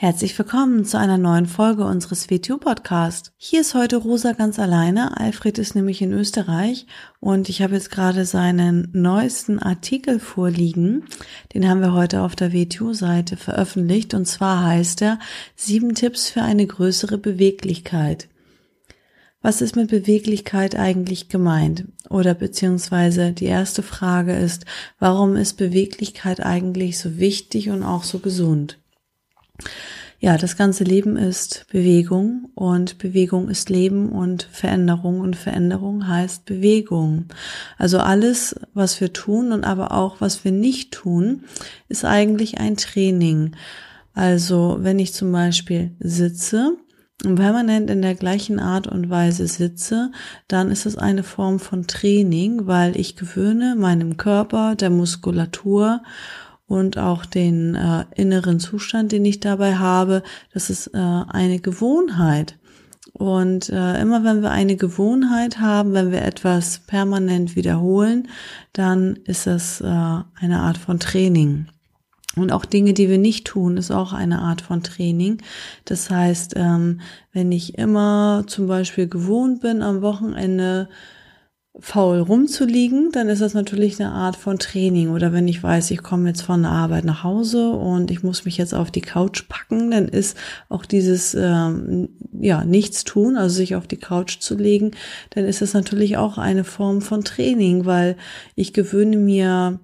Herzlich 0.00 0.38
willkommen 0.38 0.84
zu 0.84 0.96
einer 0.96 1.18
neuen 1.18 1.46
Folge 1.46 1.84
unseres 1.84 2.30
WTU-Podcast. 2.30 3.32
Hier 3.36 3.62
ist 3.62 3.74
heute 3.74 3.96
Rosa 3.96 4.30
ganz 4.30 4.60
alleine. 4.60 5.18
Alfred 5.18 5.58
ist 5.58 5.74
nämlich 5.74 6.00
in 6.00 6.12
Österreich 6.12 6.86
und 7.18 7.48
ich 7.48 7.62
habe 7.62 7.74
jetzt 7.74 7.90
gerade 7.90 8.24
seinen 8.24 8.90
neuesten 8.92 9.58
Artikel 9.58 10.20
vorliegen. 10.20 11.02
Den 11.52 11.68
haben 11.68 11.80
wir 11.80 11.94
heute 11.94 12.22
auf 12.22 12.36
der 12.36 12.52
WTU-Seite 12.52 13.36
veröffentlicht 13.36 14.14
und 14.14 14.26
zwar 14.26 14.64
heißt 14.64 15.02
er 15.02 15.18
Sieben 15.56 15.96
Tipps 15.96 16.30
für 16.30 16.42
eine 16.42 16.64
größere 16.64 17.18
Beweglichkeit. 17.18 18.28
Was 19.42 19.60
ist 19.60 19.74
mit 19.74 19.90
Beweglichkeit 19.90 20.76
eigentlich 20.76 21.28
gemeint? 21.28 21.86
Oder 22.08 22.34
beziehungsweise 22.34 23.32
die 23.32 23.46
erste 23.46 23.82
Frage 23.82 24.36
ist, 24.36 24.64
warum 25.00 25.34
ist 25.34 25.54
Beweglichkeit 25.54 26.38
eigentlich 26.38 27.00
so 27.00 27.18
wichtig 27.18 27.70
und 27.70 27.82
auch 27.82 28.04
so 28.04 28.20
gesund? 28.20 28.78
Ja, 30.20 30.36
das 30.36 30.56
ganze 30.56 30.82
Leben 30.82 31.16
ist 31.16 31.66
Bewegung 31.70 32.50
und 32.56 32.98
Bewegung 32.98 33.48
ist 33.48 33.70
Leben 33.70 34.08
und 34.08 34.48
Veränderung 34.50 35.20
und 35.20 35.36
Veränderung 35.36 36.08
heißt 36.08 36.44
Bewegung. 36.44 37.26
Also 37.76 37.98
alles, 37.98 38.56
was 38.74 39.00
wir 39.00 39.12
tun 39.12 39.52
und 39.52 39.62
aber 39.62 39.92
auch 39.92 40.20
was 40.20 40.44
wir 40.44 40.50
nicht 40.50 40.92
tun, 40.92 41.44
ist 41.88 42.04
eigentlich 42.04 42.58
ein 42.58 42.76
Training. 42.76 43.54
Also 44.12 44.78
wenn 44.80 44.98
ich 44.98 45.12
zum 45.12 45.30
Beispiel 45.30 45.92
sitze, 46.00 46.76
und 47.24 47.34
permanent 47.34 47.90
in 47.90 48.00
der 48.00 48.14
gleichen 48.14 48.60
Art 48.60 48.86
und 48.86 49.10
Weise 49.10 49.48
sitze, 49.48 50.12
dann 50.46 50.70
ist 50.70 50.86
es 50.86 50.96
eine 50.96 51.24
Form 51.24 51.58
von 51.58 51.88
Training, 51.88 52.66
weil 52.68 52.96
ich 52.96 53.16
gewöhne 53.16 53.74
meinem 53.76 54.16
Körper, 54.16 54.76
der 54.76 54.90
Muskulatur 54.90 56.02
und 56.68 56.98
auch 56.98 57.24
den 57.24 57.74
äh, 57.74 58.04
inneren 58.14 58.60
Zustand, 58.60 59.10
den 59.10 59.24
ich 59.24 59.40
dabei 59.40 59.76
habe. 59.76 60.22
Das 60.52 60.70
ist 60.70 60.88
äh, 60.88 60.98
eine 60.98 61.58
Gewohnheit. 61.58 62.56
Und 63.14 63.70
äh, 63.70 64.00
immer 64.00 64.22
wenn 64.22 64.42
wir 64.42 64.50
eine 64.50 64.76
Gewohnheit 64.76 65.58
haben, 65.58 65.94
wenn 65.94 66.12
wir 66.12 66.22
etwas 66.22 66.80
permanent 66.86 67.56
wiederholen, 67.56 68.28
dann 68.74 69.16
ist 69.24 69.46
das 69.46 69.80
äh, 69.80 69.86
eine 69.86 70.60
Art 70.60 70.76
von 70.76 71.00
Training. 71.00 71.66
Und 72.36 72.52
auch 72.52 72.66
Dinge, 72.66 72.92
die 72.92 73.08
wir 73.08 73.18
nicht 73.18 73.46
tun, 73.46 73.78
ist 73.78 73.90
auch 73.90 74.12
eine 74.12 74.40
Art 74.40 74.60
von 74.60 74.82
Training. 74.82 75.38
Das 75.86 76.10
heißt, 76.10 76.54
ähm, 76.56 77.00
wenn 77.32 77.50
ich 77.50 77.78
immer 77.78 78.44
zum 78.46 78.68
Beispiel 78.68 79.08
gewohnt 79.08 79.62
bin, 79.62 79.82
am 79.82 80.02
Wochenende 80.02 80.88
faul 81.80 82.18
rumzuliegen, 82.20 83.10
dann 83.12 83.28
ist 83.28 83.40
das 83.40 83.54
natürlich 83.54 84.00
eine 84.00 84.10
Art 84.10 84.36
von 84.36 84.58
Training. 84.58 85.10
Oder 85.10 85.32
wenn 85.32 85.46
ich 85.46 85.62
weiß, 85.62 85.90
ich 85.92 86.02
komme 86.02 86.28
jetzt 86.28 86.42
von 86.42 86.62
der 86.62 86.72
Arbeit 86.72 87.04
nach 87.04 87.22
Hause 87.22 87.70
und 87.70 88.10
ich 88.10 88.22
muss 88.22 88.44
mich 88.44 88.56
jetzt 88.56 88.74
auf 88.74 88.90
die 88.90 89.00
Couch 89.00 89.48
packen, 89.48 89.92
dann 89.92 90.08
ist 90.08 90.36
auch 90.68 90.84
dieses 90.84 91.34
ähm, 91.34 92.08
ja 92.32 92.64
nichts 92.64 93.04
tun, 93.04 93.36
also 93.36 93.54
sich 93.54 93.76
auf 93.76 93.86
die 93.86 93.96
Couch 93.96 94.40
zu 94.40 94.56
legen, 94.56 94.90
dann 95.30 95.44
ist 95.44 95.62
das 95.62 95.72
natürlich 95.72 96.16
auch 96.16 96.36
eine 96.36 96.64
Form 96.64 97.00
von 97.00 97.22
Training, 97.22 97.84
weil 97.86 98.16
ich 98.56 98.72
gewöhne 98.72 99.16
mir 99.16 99.78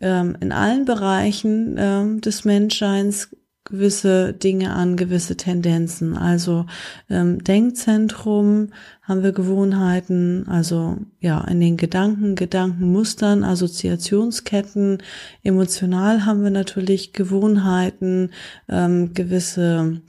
ähm, 0.00 0.36
in 0.40 0.52
allen 0.52 0.84
Bereichen 0.84 1.76
ähm, 1.78 2.20
des 2.20 2.44
Menschseins 2.44 3.30
gewisse 3.64 4.34
Dinge 4.34 4.74
an, 4.74 4.96
gewisse 4.96 5.36
Tendenzen. 5.36 6.16
Also 6.16 6.66
ähm, 7.08 7.42
Denkzentrum 7.42 8.68
haben 9.02 9.22
wir 9.22 9.32
Gewohnheiten, 9.32 10.46
also 10.48 10.98
ja, 11.20 11.40
in 11.44 11.60
den 11.60 11.76
Gedanken, 11.78 12.34
Gedankenmustern, 12.34 13.42
Assoziationsketten, 13.42 14.98
emotional 15.42 16.26
haben 16.26 16.42
wir 16.42 16.50
natürlich 16.50 17.12
Gewohnheiten, 17.14 18.30
ähm, 18.68 19.14
gewisse 19.14 20.02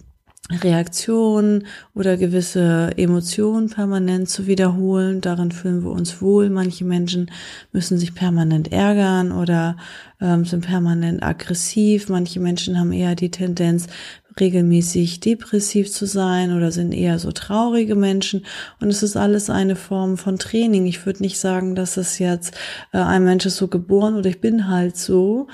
Reaktionen 0.52 1.66
oder 1.96 2.18
gewisse 2.18 2.92
Emotionen 2.98 3.70
permanent 3.70 4.30
zu 4.30 4.46
wiederholen. 4.46 5.20
Darin 5.20 5.52
fühlen 5.52 5.84
wir 5.84 5.90
uns 5.90 6.22
wohl. 6.22 6.52
Manche 6.52 6.86
Menschen 6.86 7.32
müssen 7.72 7.98
sich 7.98 8.14
permanent 8.14 8.72
ärgern 8.72 9.32
oder 9.32 9.76
ähm, 10.22 10.46
sind 10.46 10.64
permanent 10.64 11.24
aggressiv. 11.24 12.10
Manche 12.10 12.40
Menschen 12.40 12.80
haben 12.80 12.92
eher 12.92 13.16
die 13.16 13.32
Tendenz, 13.32 13.88
regelmäßig 14.40 15.20
depressiv 15.20 15.92
zu 15.92 16.06
sein 16.06 16.56
oder 16.56 16.72
sind 16.72 16.92
eher 16.92 17.18
so 17.18 17.32
traurige 17.32 17.96
Menschen. 17.96 18.46
Und 18.80 18.90
es 18.90 19.02
ist 19.02 19.18
alles 19.18 19.50
eine 19.50 19.76
Form 19.76 20.18
von 20.18 20.38
Training. 20.38 20.86
Ich 20.86 21.06
würde 21.08 21.24
nicht 21.24 21.40
sagen, 21.40 21.74
dass 21.74 21.98
es 21.98 22.20
jetzt 22.20 22.54
äh, 22.94 23.00
ein 23.00 23.24
Mensch 23.24 23.48
ist 23.48 23.58
so 23.58 23.68
geboren 23.68 24.16
oder 24.16 24.30
ich 24.30 24.42
bin 24.42 24.68
halt 24.68 24.96
so, 24.96 25.48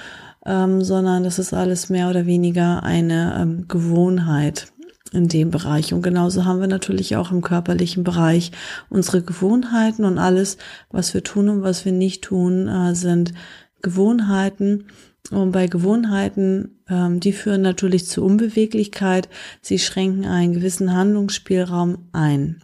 ähm, 0.46 0.84
sondern 0.84 1.24
das 1.24 1.40
ist 1.40 1.54
alles 1.54 1.90
mehr 1.90 2.10
oder 2.10 2.26
weniger 2.26 2.84
eine 2.84 3.38
ähm, 3.40 3.68
Gewohnheit 3.70 4.68
in 5.14 5.28
dem 5.28 5.52
Bereich. 5.52 5.94
Und 5.94 6.02
genauso 6.02 6.46
haben 6.46 6.62
wir 6.62 6.68
natürlich 6.68 7.16
auch 7.16 7.32
im 7.32 7.42
körperlichen 7.42 8.04
Bereich 8.04 8.52
unsere 8.90 9.22
Gewohnheiten 9.22 10.06
und 10.06 10.18
alles, 10.18 10.58
was 10.90 11.14
wir 11.14 11.24
tun 11.24 11.50
und 11.50 11.62
was 11.64 11.86
wir 11.86 11.92
nicht 11.92 12.24
tun, 12.24 12.68
äh, 12.68 12.96
sind 12.96 13.34
Gewohnheiten. 13.82 14.86
Und 15.30 15.52
bei 15.52 15.68
Gewohnheiten, 15.68 16.82
ähm, 16.90 17.20
die 17.20 17.34
führen 17.34 17.62
natürlich 17.62 18.08
zu 18.08 18.24
Unbeweglichkeit. 18.24 19.30
Sie 19.62 19.80
schränken 19.80 20.26
einen 20.26 20.54
gewissen 20.54 20.94
Handlungsspielraum 20.94 22.10
ein. 22.12 22.62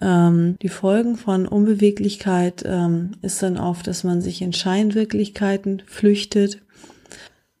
Ähm, 0.00 0.56
die 0.62 0.68
Folgen 0.68 1.16
von 1.16 1.46
Unbeweglichkeit 1.46 2.62
ähm, 2.64 3.12
ist 3.22 3.42
dann 3.42 3.58
oft, 3.58 3.86
dass 3.86 4.04
man 4.04 4.20
sich 4.20 4.42
in 4.42 4.52
Scheinwirklichkeiten 4.52 5.82
flüchtet 5.86 6.60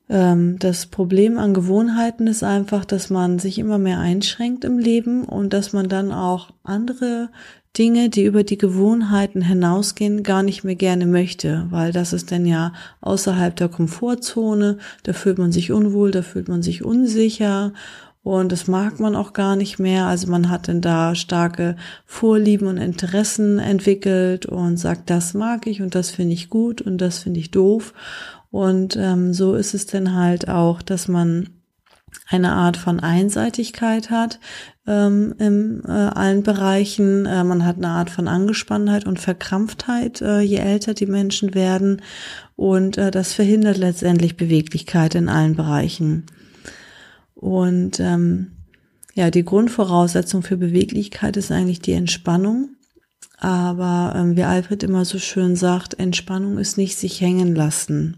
das 0.08 0.86
Problem 0.86 1.36
an 1.36 1.52
Gewohnheiten 1.52 2.28
ist 2.28 2.42
einfach, 2.42 2.86
dass 2.86 3.10
man 3.10 3.38
sich 3.38 3.58
immer 3.58 3.76
mehr 3.76 3.98
einschränkt 3.98 4.64
im 4.64 4.78
Leben 4.78 5.24
und 5.24 5.52
dass 5.52 5.74
man 5.74 5.90
dann 5.90 6.12
auch 6.12 6.48
andere 6.62 7.28
Dinge, 7.76 8.08
die 8.08 8.24
über 8.24 8.42
die 8.42 8.58
Gewohnheiten 8.58 9.42
hinausgehen, 9.42 10.22
gar 10.22 10.42
nicht 10.42 10.64
mehr 10.64 10.74
gerne 10.74 11.06
möchte, 11.06 11.66
weil 11.70 11.92
das 11.92 12.12
ist 12.12 12.32
dann 12.32 12.46
ja 12.46 12.72
außerhalb 13.02 13.54
der 13.54 13.68
Komfortzone, 13.68 14.78
da 15.02 15.12
fühlt 15.12 15.38
man 15.38 15.52
sich 15.52 15.70
unwohl, 15.70 16.10
da 16.10 16.22
fühlt 16.22 16.48
man 16.48 16.62
sich 16.62 16.82
unsicher 16.84 17.74
und 18.22 18.50
das 18.50 18.66
mag 18.66 19.00
man 19.00 19.14
auch 19.14 19.32
gar 19.32 19.56
nicht 19.56 19.78
mehr. 19.78 20.06
Also 20.06 20.28
man 20.28 20.50
hat 20.50 20.68
dann 20.68 20.80
da 20.80 21.14
starke 21.14 21.76
Vorlieben 22.04 22.66
und 22.66 22.78
Interessen 22.78 23.58
entwickelt 23.58 24.46
und 24.46 24.76
sagt, 24.76 25.08
das 25.08 25.34
mag 25.34 25.66
ich 25.66 25.80
und 25.80 25.94
das 25.94 26.10
finde 26.10 26.34
ich 26.34 26.50
gut 26.50 26.82
und 26.82 26.98
das 26.98 27.20
finde 27.20 27.40
ich 27.40 27.50
doof. 27.50 27.94
Und 28.50 28.96
ähm, 28.96 29.34
so 29.34 29.54
ist 29.54 29.74
es 29.74 29.86
dann 29.86 30.14
halt 30.14 30.48
auch, 30.48 30.82
dass 30.82 31.08
man 31.08 31.50
eine 32.26 32.52
Art 32.52 32.76
von 32.76 33.00
Einseitigkeit 33.00 34.10
hat 34.10 34.38
ähm, 34.86 35.34
in 35.38 35.82
äh, 35.86 35.90
allen 35.90 36.42
Bereichen. 36.42 37.26
Äh, 37.26 37.44
man 37.44 37.64
hat 37.64 37.76
eine 37.76 37.88
Art 37.88 38.10
von 38.10 38.28
Angespanntheit 38.28 39.06
und 39.06 39.20
Verkrampftheit, 39.20 40.20
äh, 40.22 40.40
je 40.40 40.56
älter 40.56 40.94
die 40.94 41.06
Menschen 41.06 41.54
werden. 41.54 42.02
Und 42.56 42.98
äh, 42.98 43.10
das 43.10 43.32
verhindert 43.32 43.76
letztendlich 43.76 44.36
Beweglichkeit 44.36 45.14
in 45.14 45.28
allen 45.28 45.56
Bereichen. 45.56 46.26
Und 47.34 48.00
ähm, 48.00 48.52
ja, 49.14 49.30
die 49.30 49.44
Grundvoraussetzung 49.44 50.42
für 50.42 50.56
Beweglichkeit 50.56 51.36
ist 51.36 51.50
eigentlich 51.50 51.80
die 51.80 51.92
Entspannung. 51.92 52.70
Aber 53.40 54.14
ähm, 54.16 54.36
wie 54.36 54.42
Alfred 54.42 54.82
immer 54.82 55.04
so 55.04 55.18
schön 55.18 55.54
sagt, 55.54 55.98
Entspannung 55.98 56.58
ist 56.58 56.76
nicht 56.76 56.98
sich 56.98 57.20
hängen 57.20 57.54
lassen. 57.54 58.16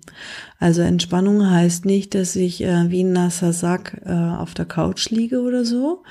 Also 0.58 0.80
Entspannung 0.80 1.50
heißt 1.50 1.84
nicht, 1.84 2.14
dass 2.14 2.36
ich 2.36 2.62
äh, 2.62 2.90
wie 2.90 3.04
ein 3.04 3.12
nasser 3.12 3.52
Sack 3.52 4.00
äh, 4.06 4.12
auf 4.12 4.54
der 4.54 4.64
Couch 4.64 5.10
liege 5.10 5.42
oder 5.42 5.66
so, 5.66 6.04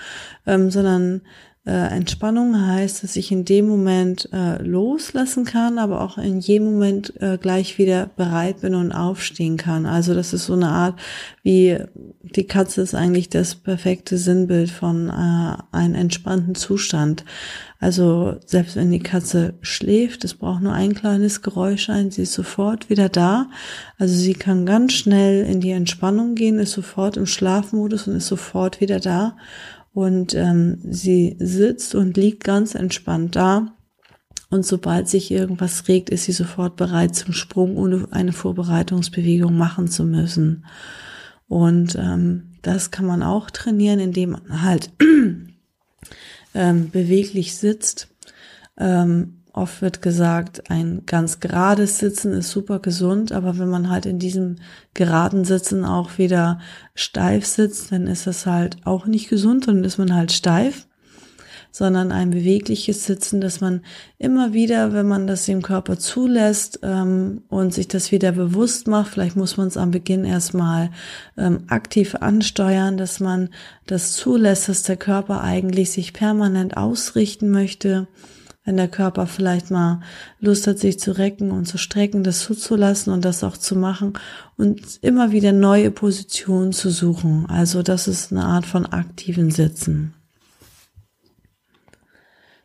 ähm, 0.46 0.70
sondern 0.70 1.22
äh, 1.66 1.72
Entspannung 1.72 2.68
heißt, 2.68 3.04
dass 3.04 3.16
ich 3.16 3.32
in 3.32 3.44
dem 3.44 3.68
Moment 3.68 4.30
äh, 4.32 4.62
loslassen 4.62 5.44
kann, 5.44 5.78
aber 5.78 6.02
auch 6.02 6.18
in 6.18 6.40
jedem 6.40 6.72
Moment 6.72 7.14
äh, 7.22 7.38
gleich 7.38 7.78
wieder 7.78 8.10
bereit 8.16 8.62
bin 8.62 8.76
und 8.76 8.92
aufstehen 8.92 9.58
kann. 9.58 9.86
Also 9.86 10.14
das 10.14 10.34
ist 10.34 10.46
so 10.46 10.54
eine 10.54 10.70
Art, 10.70 11.00
wie 11.44 11.78
die 12.22 12.48
Katze 12.48 12.82
ist 12.82 12.96
eigentlich 12.96 13.30
das 13.30 13.56
perfekte 13.56 14.18
Sinnbild 14.18 14.72
von 14.72 15.10
äh, 15.10 15.58
einem 15.72 15.96
entspannten 15.96 16.56
Zustand. 16.56 17.26
Also 17.80 18.38
selbst 18.46 18.76
wenn 18.76 18.92
die 18.92 19.00
Katze 19.00 19.54
schläft, 19.62 20.24
es 20.26 20.34
braucht 20.34 20.62
nur 20.62 20.74
ein 20.74 20.96
kleines 20.96 21.42
Geräusch 21.42 21.90
ein, 21.90 22.12
sie 22.12 22.24
ist 22.24 22.34
sofort 22.34 22.90
wieder 22.90 23.10
da. 23.10 23.50
Also 23.98 24.16
sie 24.16 24.34
kann 24.34 24.66
ganz 24.66 24.94
schnell 24.94 25.46
in 25.46 25.62
die 25.62 25.72
Entspannung 25.72 26.36
gehen, 26.36 26.60
ist 26.60 26.72
sofort 26.72 27.16
im 27.16 27.26
Schlafmodus 27.26 28.08
und 28.08 28.16
ist 28.16 28.28
sofort 28.28 28.82
wieder 28.82 29.00
da. 29.00 29.36
Und 30.00 30.34
ähm, 30.34 30.78
sie 30.90 31.36
sitzt 31.40 31.94
und 31.94 32.16
liegt 32.16 32.46
ganz 32.46 32.74
entspannt 32.74 33.36
da. 33.36 33.76
Und 34.50 34.66
sobald 34.66 35.10
sich 35.10 35.30
irgendwas 35.30 35.90
regt, 35.90 36.10
ist 36.10 36.24
sie 36.24 36.32
sofort 36.32 36.78
bereit 36.78 37.16
zum 37.16 37.34
Sprung, 37.34 37.76
ohne 37.76 38.08
eine 38.12 38.32
Vorbereitungsbewegung 38.32 39.58
machen 39.58 39.90
zu 39.90 40.06
müssen. 40.06 40.66
Und 41.50 41.98
ähm, 42.00 42.52
das 42.62 42.92
kann 42.92 43.08
man 43.08 43.24
auch 43.24 43.52
trainieren, 43.52 44.00
indem 44.00 44.30
man 44.30 44.62
halt 44.62 44.90
ähm, 46.54 46.92
beweglich 46.92 47.58
sitzt. 47.58 48.08
Ähm, 48.78 49.39
Oft 49.52 49.82
wird 49.82 50.04
gesagt, 50.04 50.70
ein 50.70 51.04
ganz 51.08 51.40
gerades 51.40 51.98
Sitzen 51.98 52.34
ist 52.34 52.52
super 52.52 52.80
gesund, 52.80 53.32
aber 53.32 53.58
wenn 53.58 53.70
man 53.70 53.90
halt 53.90 54.06
in 54.06 54.20
diesem 54.20 54.58
geraden 54.94 55.44
Sitzen 55.44 55.86
auch 55.86 56.20
wieder 56.20 56.60
steif 56.94 57.46
sitzt, 57.48 57.92
dann 57.92 58.06
ist 58.06 58.28
das 58.28 58.46
halt 58.46 58.78
auch 58.86 59.08
nicht 59.08 59.28
gesund, 59.28 59.68
dann 59.68 59.84
ist 59.84 59.98
man 59.98 60.14
halt 60.14 60.32
steif, 60.32 60.88
sondern 61.72 62.12
ein 62.12 62.30
bewegliches 62.30 63.06
Sitzen, 63.06 63.42
dass 63.42 63.60
man 63.60 63.82
immer 64.20 64.54
wieder, 64.54 64.94
wenn 64.94 65.08
man 65.08 65.26
das 65.26 65.46
dem 65.48 65.64
Körper 65.64 65.98
zulässt 65.98 66.82
ähm, 66.84 67.42
und 67.50 67.74
sich 67.74 67.88
das 67.88 68.12
wieder 68.12 68.32
bewusst 68.32 68.88
macht, 68.88 69.12
vielleicht 69.12 69.36
muss 69.36 69.58
man 69.58 69.68
es 69.68 69.78
am 69.78 69.90
Beginn 69.90 70.26
erstmal 70.26 70.92
ähm, 71.38 71.64
aktiv 71.70 72.14
ansteuern, 72.14 72.98
dass 72.98 73.20
man 73.20 73.50
das 73.88 74.14
zulässt, 74.14 74.70
dass 74.70 74.84
der 74.84 74.98
Körper 74.98 75.42
eigentlich 75.42 75.90
sich 75.90 76.14
permanent 76.14 76.78
ausrichten 76.78 77.50
möchte 77.50 78.08
wenn 78.70 78.78
der 78.78 78.88
Körper 78.88 79.26
vielleicht 79.26 79.72
mal 79.72 80.00
Lust 80.40 80.68
hat, 80.68 80.78
sich 80.78 81.00
zu 81.00 81.18
recken 81.18 81.50
und 81.50 81.66
zu 81.66 81.80
strecken, 81.80 82.24
das 82.24 82.42
zuzulassen 82.42 83.12
und 83.12 83.26
das 83.26 83.44
auch 83.44 83.58
zu 83.58 83.76
machen 83.76 84.14
und 84.58 85.00
immer 85.02 85.32
wieder 85.32 85.54
neue 85.54 85.90
Positionen 85.90 86.72
zu 86.72 86.92
suchen. 86.92 87.48
Also 87.50 87.82
das 87.82 88.08
ist 88.08 88.32
eine 88.32 88.44
Art 88.46 88.68
von 88.68 88.86
aktiven 88.86 89.50
Sitzen. 89.50 90.14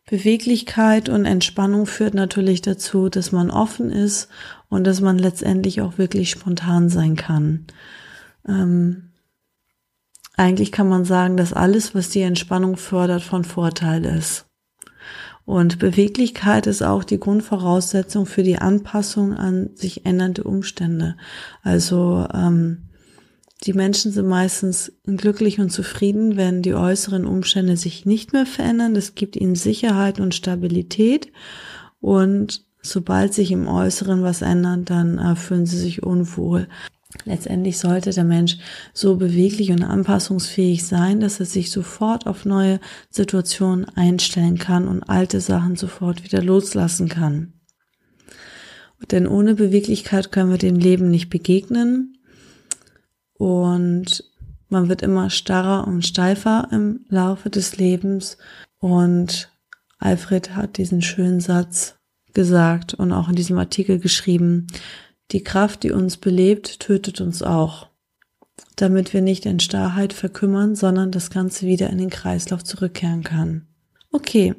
Beweglichkeit 0.05 1.09
und 1.09 1.25
Entspannung 1.25 1.87
führt 1.87 2.13
natürlich 2.13 2.61
dazu, 2.61 3.09
dass 3.09 3.33
man 3.33 3.51
offen 3.51 3.91
ist 3.91 4.29
und 4.69 4.85
dass 4.85 5.01
man 5.01 5.19
letztendlich 5.19 5.81
auch 5.81 5.97
wirklich 5.97 6.29
spontan 6.29 6.91
sein 6.91 7.17
kann. 7.17 7.65
Ähm, 8.47 9.09
eigentlich 10.37 10.71
kann 10.71 10.87
man 10.87 11.07
sagen, 11.07 11.39
dass 11.39 11.55
alles, 11.55 11.95
was 11.95 12.11
die 12.11 12.21
Entspannung 12.21 12.77
fördert, 12.77 13.23
von 13.23 13.45
Vorteil 13.45 14.05
ist. 14.05 14.45
Und 15.47 15.79
Beweglichkeit 15.79 16.67
ist 16.67 16.83
auch 16.83 17.05
die 17.05 17.21
Grundvoraussetzung 17.21 18.25
für 18.25 18.43
die 18.43 18.59
Anpassung 18.59 19.35
an 19.35 19.71
sich 19.75 20.07
ändernde 20.07 20.45
Umstände. 20.45 21.17
Also 21.63 22.27
ähm, 22.33 22.89
die 23.65 23.75
Menschen 23.75 24.11
sind 24.13 24.27
meistens 24.27 24.93
glücklich 25.05 25.61
und 25.61 25.71
zufrieden, 25.71 26.37
wenn 26.37 26.63
die 26.63 26.75
äußeren 26.75 27.27
Umstände 27.27 27.77
sich 27.77 28.07
nicht 28.07 28.33
mehr 28.33 28.47
verändern. 28.47 28.95
Das 28.95 29.15
gibt 29.15 29.37
ihnen 29.37 29.55
Sicherheit 29.55 30.19
und 30.19 30.35
Stabilität. 30.35 31.31
Und 32.01 32.65
sobald 32.81 33.35
sich 33.35 33.51
im 33.53 33.69
Äußeren 33.69 34.23
was 34.23 34.43
ändert, 34.43 34.91
dann 34.91 35.19
äh, 35.19 35.37
fühlen 35.37 35.67
sie 35.67 35.79
sich 35.79 36.03
unwohl. 36.03 36.69
Letztendlich 37.25 37.79
sollte 37.79 38.11
der 38.11 38.25
Mensch 38.25 38.59
so 38.93 39.17
beweglich 39.17 39.71
und 39.71 39.83
anpassungsfähig 39.83 40.85
sein, 40.85 41.21
dass 41.21 41.41
er 41.41 41.47
sich 41.47 41.71
sofort 41.71 42.27
auf 42.27 42.45
neue 42.45 42.81
Situationen 43.11 43.87
einstellen 43.97 44.59
kann 44.59 44.89
und 44.89 45.05
alte 45.05 45.41
Sachen 45.41 45.77
sofort 45.77 46.25
wieder 46.25 46.43
loslassen 46.43 47.09
kann. 47.09 47.53
Denn 49.11 49.27
ohne 49.27 49.55
Beweglichkeit 49.55 50.33
können 50.33 50.51
wir 50.51 50.59
dem 50.59 50.77
Leben 50.77 51.11
nicht 51.11 51.31
begegnen 51.31 52.19
und 53.35 54.25
man 54.69 54.89
wird 54.89 55.03
immer 55.03 55.31
starrer 55.31 55.87
und 55.87 56.05
steifer 56.05 56.69
im 56.73 57.05
Laufe 57.09 57.51
des 57.51 57.77
Lebens 57.77 58.39
und 58.79 59.51
Alfred 59.99 60.55
hat 60.57 60.79
diesen 60.79 61.01
schönen 61.01 61.41
Satz 61.41 61.97
gesagt 62.35 62.95
und 62.95 63.13
auch 63.13 63.29
in 63.29 63.37
diesem 63.37 63.59
Artikel 63.59 63.99
geschrieben, 63.99 64.67
die 65.33 65.43
Kraft, 65.43 65.83
die 65.83 65.93
uns 65.93 66.17
belebt, 66.17 66.81
tötet 66.81 67.21
uns 67.21 67.43
auch, 67.43 67.89
damit 68.77 69.13
wir 69.13 69.23
nicht 69.23 69.47
in 69.47 69.61
Starrheit 69.61 70.13
verkümmern, 70.13 70.75
sondern 70.75 71.11
das 71.11 71.31
Ganze 71.31 71.67
wieder 71.67 71.91
in 71.91 71.99
den 71.99 72.11
Kreislauf 72.11 72.63
zurückkehren 72.65 73.23
kann. 73.23 73.67
Okay, 74.13 74.55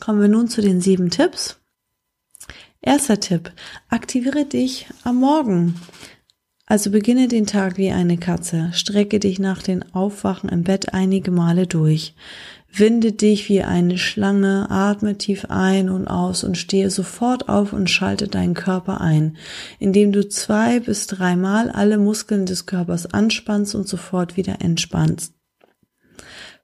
kommen 0.00 0.20
wir 0.20 0.28
nun 0.28 0.48
zu 0.48 0.62
den 0.62 0.80
sieben 0.80 1.10
Tipps. 1.10 1.60
Erster 2.80 3.18
Tipp, 3.18 3.52
aktiviere 3.88 4.44
dich 4.44 4.86
am 5.04 5.16
Morgen. 5.16 5.74
Also 6.66 6.90
beginne 6.90 7.28
den 7.28 7.46
Tag 7.46 7.76
wie 7.76 7.90
eine 7.90 8.16
Katze, 8.16 8.70
strecke 8.72 9.20
dich 9.20 9.38
nach 9.38 9.62
den 9.62 9.94
Aufwachen 9.94 10.48
im 10.48 10.64
Bett 10.64 10.94
einige 10.94 11.30
Male 11.30 11.66
durch. 11.66 12.14
Winde 12.76 13.12
dich 13.12 13.48
wie 13.48 13.62
eine 13.62 13.98
Schlange, 13.98 14.68
atme 14.70 15.16
tief 15.16 15.46
ein 15.48 15.88
und 15.88 16.08
aus 16.08 16.42
und 16.42 16.58
stehe 16.58 16.90
sofort 16.90 17.48
auf 17.48 17.72
und 17.72 17.88
schalte 17.88 18.26
deinen 18.26 18.54
Körper 18.54 19.00
ein, 19.00 19.36
indem 19.78 20.10
du 20.12 20.28
zwei 20.28 20.80
bis 20.80 21.06
dreimal 21.06 21.70
alle 21.70 21.98
Muskeln 21.98 22.46
des 22.46 22.66
Körpers 22.66 23.06
anspannst 23.06 23.74
und 23.74 23.86
sofort 23.86 24.36
wieder 24.36 24.60
entspannst. 24.60 25.34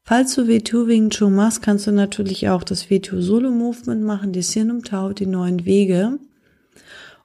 Falls 0.02 0.34
du 0.34 0.42
W2 0.42 0.88
Wing 0.88 1.10
Chun 1.10 1.34
machst, 1.34 1.62
kannst 1.62 1.86
du 1.86 1.92
natürlich 1.92 2.48
auch 2.48 2.64
das 2.64 2.86
W2 2.86 3.20
Solo 3.20 3.50
Movement 3.50 4.02
machen, 4.02 4.32
die 4.32 4.42
Sin 4.42 4.70
um 4.70 4.82
Tau, 4.82 5.12
die 5.12 5.26
neuen 5.26 5.64
Wege. 5.64 6.18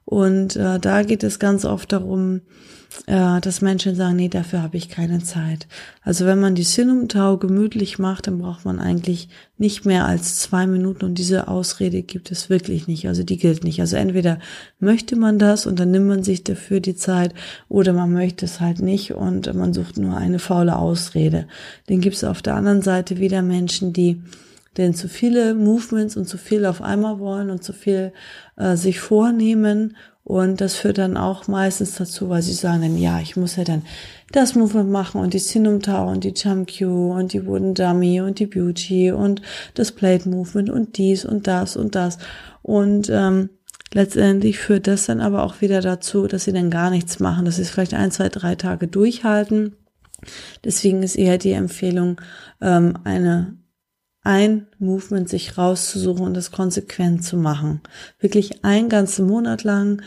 Und 0.04 0.54
äh, 0.54 0.78
da 0.78 1.02
geht 1.02 1.24
es 1.24 1.40
ganz 1.40 1.64
oft 1.64 1.90
darum, 1.90 2.42
äh, 3.06 3.40
dass 3.40 3.60
Menschen 3.60 3.94
sagen, 3.94 4.16
nee, 4.16 4.28
dafür 4.28 4.62
habe 4.62 4.76
ich 4.76 4.88
keine 4.88 5.22
Zeit. 5.22 5.66
Also 6.02 6.24
wenn 6.26 6.40
man 6.40 6.54
die 6.54 6.62
Sinumtau 6.62 7.36
gemütlich 7.36 7.98
macht, 7.98 8.26
dann 8.26 8.38
braucht 8.38 8.64
man 8.64 8.80
eigentlich 8.80 9.28
nicht 9.58 9.84
mehr 9.84 10.06
als 10.06 10.38
zwei 10.40 10.66
Minuten 10.66 11.04
und 11.04 11.16
diese 11.16 11.48
Ausrede 11.48 12.02
gibt 12.02 12.30
es 12.30 12.48
wirklich 12.50 12.88
nicht. 12.88 13.06
Also 13.08 13.22
die 13.22 13.36
gilt 13.36 13.64
nicht. 13.64 13.80
Also 13.80 13.96
entweder 13.96 14.38
möchte 14.80 15.16
man 15.16 15.38
das 15.38 15.66
und 15.66 15.78
dann 15.78 15.90
nimmt 15.90 16.08
man 16.08 16.22
sich 16.22 16.44
dafür 16.44 16.80
die 16.80 16.96
Zeit 16.96 17.34
oder 17.68 17.92
man 17.92 18.12
möchte 18.12 18.44
es 18.44 18.60
halt 18.60 18.80
nicht 18.80 19.12
und 19.12 19.52
man 19.54 19.72
sucht 19.72 19.98
nur 19.98 20.16
eine 20.16 20.38
faule 20.38 20.76
Ausrede. 20.76 21.46
Dann 21.86 22.00
gibt 22.00 22.16
es 22.16 22.24
auf 22.24 22.42
der 22.42 22.54
anderen 22.54 22.82
Seite 22.82 23.18
wieder 23.18 23.42
Menschen, 23.42 23.92
die 23.92 24.22
denn 24.76 24.94
zu 24.94 25.08
viele 25.08 25.54
Movements 25.54 26.16
und 26.16 26.28
zu 26.28 26.38
viel 26.38 26.66
auf 26.66 26.82
einmal 26.82 27.18
wollen 27.18 27.50
und 27.50 27.62
zu 27.64 27.72
viel 27.72 28.12
äh, 28.56 28.76
sich 28.76 29.00
vornehmen 29.00 29.96
und 30.26 30.60
das 30.60 30.74
führt 30.74 30.98
dann 30.98 31.16
auch 31.16 31.46
meistens 31.46 31.94
dazu, 31.94 32.28
weil 32.28 32.42
sie 32.42 32.52
sagen 32.52 32.82
dann, 32.82 32.98
ja, 32.98 33.20
ich 33.20 33.36
muss 33.36 33.54
ja 33.54 33.62
dann 33.62 33.82
das 34.32 34.56
Movement 34.56 34.90
machen 34.90 35.20
und 35.20 35.34
die 35.34 35.38
Sinum 35.38 35.82
Tau 35.82 36.10
und 36.10 36.24
die 36.24 36.34
Jump 36.34 36.68
Q 36.76 37.12
und 37.12 37.32
die 37.32 37.46
Wooden 37.46 37.74
Dummy 37.74 38.20
und 38.20 38.40
die 38.40 38.46
Beauty 38.46 39.12
und 39.12 39.40
das 39.74 39.92
Plate 39.92 40.28
Movement 40.28 40.68
und 40.68 40.98
dies 40.98 41.24
und 41.24 41.46
das 41.46 41.76
und 41.76 41.94
das. 41.94 42.18
Und 42.62 43.08
ähm, 43.08 43.50
letztendlich 43.94 44.58
führt 44.58 44.88
das 44.88 45.06
dann 45.06 45.20
aber 45.20 45.44
auch 45.44 45.60
wieder 45.60 45.80
dazu, 45.80 46.26
dass 46.26 46.42
sie 46.42 46.52
dann 46.52 46.70
gar 46.70 46.90
nichts 46.90 47.20
machen, 47.20 47.44
dass 47.44 47.54
sie 47.54 47.62
es 47.62 47.70
vielleicht 47.70 47.94
ein, 47.94 48.10
zwei, 48.10 48.28
drei 48.28 48.56
Tage 48.56 48.88
durchhalten. 48.88 49.76
Deswegen 50.64 51.04
ist 51.04 51.14
eher 51.14 51.38
die 51.38 51.52
Empfehlung, 51.52 52.20
ähm, 52.60 52.94
eine 53.04 53.54
ein 54.26 54.66
Movement 54.78 55.28
sich 55.28 55.56
rauszusuchen 55.56 56.26
und 56.26 56.34
das 56.34 56.50
konsequent 56.50 57.24
zu 57.24 57.36
machen. 57.36 57.80
Wirklich 58.18 58.64
ein 58.64 58.88
ganzen 58.88 59.26
Monat 59.26 59.62
lang, 59.62 60.02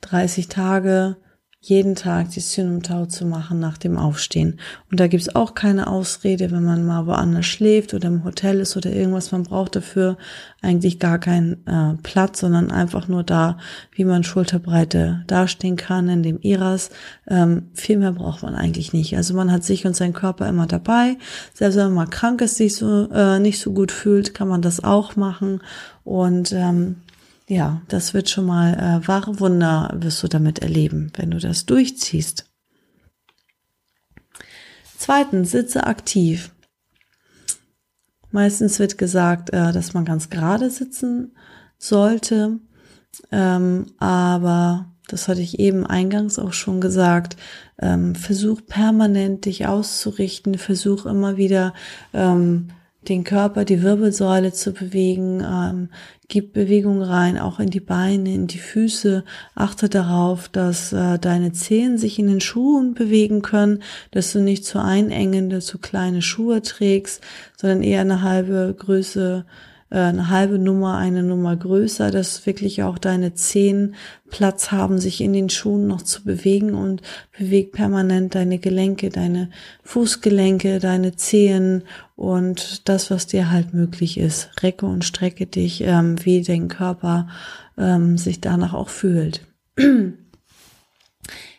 30 0.00 0.48
Tage, 0.48 1.16
jeden 1.62 1.94
Tag 1.94 2.30
die 2.30 2.40
Synumtau 2.40 3.04
zu 3.04 3.26
machen 3.26 3.60
nach 3.60 3.76
dem 3.76 3.98
Aufstehen. 3.98 4.58
Und 4.90 4.98
da 4.98 5.08
gibt's 5.08 5.34
auch 5.34 5.54
keine 5.54 5.88
Ausrede, 5.88 6.50
wenn 6.50 6.64
man 6.64 6.86
mal 6.86 7.06
woanders 7.06 7.44
schläft 7.44 7.92
oder 7.92 8.08
im 8.08 8.24
Hotel 8.24 8.60
ist 8.60 8.78
oder 8.78 8.90
irgendwas. 8.90 9.30
Man 9.30 9.42
braucht 9.42 9.76
dafür 9.76 10.16
eigentlich 10.62 10.98
gar 10.98 11.18
keinen 11.18 11.66
äh, 11.66 11.96
Platz, 12.02 12.40
sondern 12.40 12.70
einfach 12.70 13.08
nur 13.08 13.24
da, 13.24 13.58
wie 13.92 14.06
man 14.06 14.24
Schulterbreite 14.24 15.22
dastehen 15.26 15.76
kann 15.76 16.08
in 16.08 16.22
dem 16.22 16.38
Iras. 16.40 16.88
Ähm, 17.28 17.68
viel 17.74 17.98
mehr 17.98 18.12
braucht 18.12 18.42
man 18.42 18.54
eigentlich 18.54 18.94
nicht. 18.94 19.14
Also 19.18 19.34
man 19.34 19.52
hat 19.52 19.62
sich 19.62 19.84
und 19.84 19.94
seinen 19.94 20.14
Körper 20.14 20.48
immer 20.48 20.66
dabei. 20.66 21.18
Selbst 21.52 21.76
wenn 21.76 21.88
man 21.88 21.94
mal 21.94 22.06
krank 22.06 22.40
ist, 22.40 22.56
sich 22.56 22.74
so 22.74 23.10
äh, 23.12 23.38
nicht 23.38 23.60
so 23.60 23.72
gut 23.72 23.92
fühlt, 23.92 24.32
kann 24.32 24.48
man 24.48 24.62
das 24.62 24.82
auch 24.82 25.14
machen. 25.14 25.60
Und 26.04 26.52
ähm, 26.52 26.96
ja, 27.50 27.82
das 27.88 28.14
wird 28.14 28.30
schon 28.30 28.46
mal 28.46 28.74
äh, 28.74 29.08
wahre 29.08 29.40
Wunder 29.40 29.92
wirst 29.96 30.22
du 30.22 30.28
damit 30.28 30.60
erleben, 30.60 31.12
wenn 31.16 31.32
du 31.32 31.38
das 31.38 31.66
durchziehst. 31.66 32.46
Zweitens, 34.96 35.50
sitze 35.50 35.84
aktiv. 35.84 36.52
Meistens 38.30 38.78
wird 38.78 38.98
gesagt, 38.98 39.50
äh, 39.50 39.72
dass 39.72 39.94
man 39.94 40.04
ganz 40.04 40.30
gerade 40.30 40.70
sitzen 40.70 41.34
sollte, 41.76 42.60
ähm, 43.32 43.86
aber 43.98 44.86
das 45.08 45.26
hatte 45.26 45.40
ich 45.40 45.58
eben 45.58 45.84
eingangs 45.84 46.38
auch 46.38 46.52
schon 46.52 46.80
gesagt, 46.80 47.36
ähm, 47.80 48.14
versuch 48.14 48.60
permanent 48.64 49.44
dich 49.44 49.66
auszurichten, 49.66 50.56
versuch 50.56 51.04
immer 51.04 51.36
wieder 51.36 51.74
ähm, 52.14 52.68
den 53.08 53.24
Körper, 53.24 53.64
die 53.64 53.82
Wirbelsäule 53.82 54.52
zu 54.52 54.72
bewegen. 54.72 55.40
Ähm, 55.40 55.88
gib 56.28 56.52
Bewegung 56.52 57.02
rein, 57.02 57.38
auch 57.38 57.58
in 57.58 57.70
die 57.70 57.80
Beine, 57.80 58.32
in 58.32 58.46
die 58.46 58.58
Füße. 58.58 59.24
Achte 59.54 59.88
darauf, 59.88 60.48
dass 60.48 60.92
äh, 60.92 61.18
deine 61.18 61.52
Zehen 61.52 61.98
sich 61.98 62.18
in 62.18 62.28
den 62.28 62.40
Schuhen 62.40 62.94
bewegen 62.94 63.42
können, 63.42 63.82
dass 64.10 64.32
du 64.32 64.40
nicht 64.40 64.64
zu 64.64 64.82
einengende, 64.82 65.60
zu 65.60 65.78
kleine 65.78 66.22
Schuhe 66.22 66.62
trägst, 66.62 67.22
sondern 67.56 67.82
eher 67.82 68.02
eine 68.02 68.22
halbe 68.22 68.74
Größe 68.78 69.44
eine 69.98 70.30
halbe 70.30 70.58
Nummer, 70.58 70.96
eine 70.98 71.22
Nummer 71.24 71.56
größer, 71.56 72.10
dass 72.10 72.46
wirklich 72.46 72.82
auch 72.84 72.96
deine 72.98 73.34
Zehen 73.34 73.96
Platz 74.28 74.70
haben, 74.70 74.98
sich 74.98 75.20
in 75.20 75.32
den 75.32 75.50
Schuhen 75.50 75.88
noch 75.88 76.02
zu 76.02 76.22
bewegen 76.22 76.74
und 76.74 77.02
beweg 77.36 77.72
permanent 77.72 78.36
deine 78.36 78.58
Gelenke, 78.58 79.10
deine 79.10 79.50
Fußgelenke, 79.82 80.78
deine 80.78 81.16
Zehen 81.16 81.82
und 82.14 82.88
das, 82.88 83.10
was 83.10 83.26
dir 83.26 83.50
halt 83.50 83.74
möglich 83.74 84.16
ist. 84.18 84.50
Recke 84.62 84.86
und 84.86 85.04
strecke 85.04 85.46
dich, 85.46 85.82
ähm, 85.82 86.24
wie 86.24 86.42
dein 86.42 86.68
Körper 86.68 87.28
ähm, 87.76 88.16
sich 88.16 88.40
danach 88.40 88.74
auch 88.74 88.90
fühlt. 88.90 89.44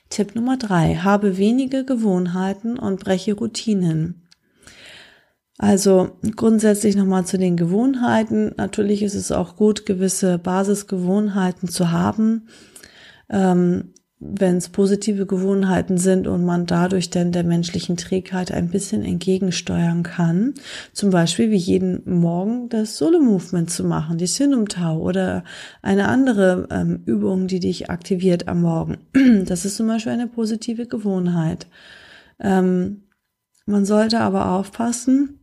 Tipp 0.09 0.35
Nummer 0.35 0.57
drei. 0.57 0.95
Habe 0.95 1.38
wenige 1.38 1.83
Gewohnheiten 1.83 2.77
und 2.77 3.00
breche 3.00 3.33
Routinen. 3.33 4.21
Also 5.62 6.18
grundsätzlich 6.36 6.96
nochmal 6.96 7.27
zu 7.27 7.38
den 7.38 7.56
Gewohnheiten. 7.56 8.51
Natürlich 8.58 9.03
ist 9.03 9.13
es 9.13 9.32
auch 9.32 9.56
gut, 9.56 9.86
gewisse 9.86 10.39
Basisgewohnheiten 10.39 11.70
zu 11.70 11.91
haben. 11.91 12.48
Ähm, 13.30 13.94
wenn 14.18 14.58
es 14.58 14.70
positive 14.70 15.27
Gewohnheiten 15.27 16.00
sind 16.00 16.25
und 16.25 16.46
man 16.46 16.65
dadurch 16.65 17.12
dann 17.12 17.32
der 17.32 17.44
menschlichen 17.44 17.96
Trägheit 17.96 18.51
ein 18.51 18.70
bisschen 18.70 19.06
entgegensteuern 19.06 20.01
kann. 20.01 20.56
Zum 20.94 21.12
Beispiel 21.12 21.51
wie 21.51 21.58
jeden 21.58 22.01
Morgen 22.10 22.68
das 22.70 22.98
Solo-Movement 22.98 23.70
zu 23.70 23.84
machen, 23.84 24.18
die 24.18 24.25
Sinum-Tau 24.25 24.98
oder 24.98 25.44
eine 25.84 26.08
andere 26.08 26.70
ähm, 26.72 27.03
Übung, 27.06 27.46
die 27.46 27.60
dich 27.60 27.91
aktiviert 27.91 28.48
am 28.48 28.62
Morgen. 28.62 28.98
Das 29.46 29.65
ist 29.65 29.77
zum 29.77 29.86
Beispiel 29.86 30.13
eine 30.13 30.27
positive 30.27 30.88
Gewohnheit. 30.88 31.68
Ähm, 32.39 33.03
man 33.68 33.86
sollte 33.86 34.22
aber 34.22 34.53
aufpassen, 34.53 35.40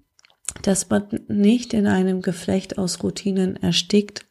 dass 0.62 0.88
man 0.88 1.05
nicht 1.28 1.75
in 1.75 1.87
einem 1.87 2.23
Geflecht 2.23 2.78
aus 2.78 3.02
Routinen 3.02 3.57
erstickt, 3.57 4.26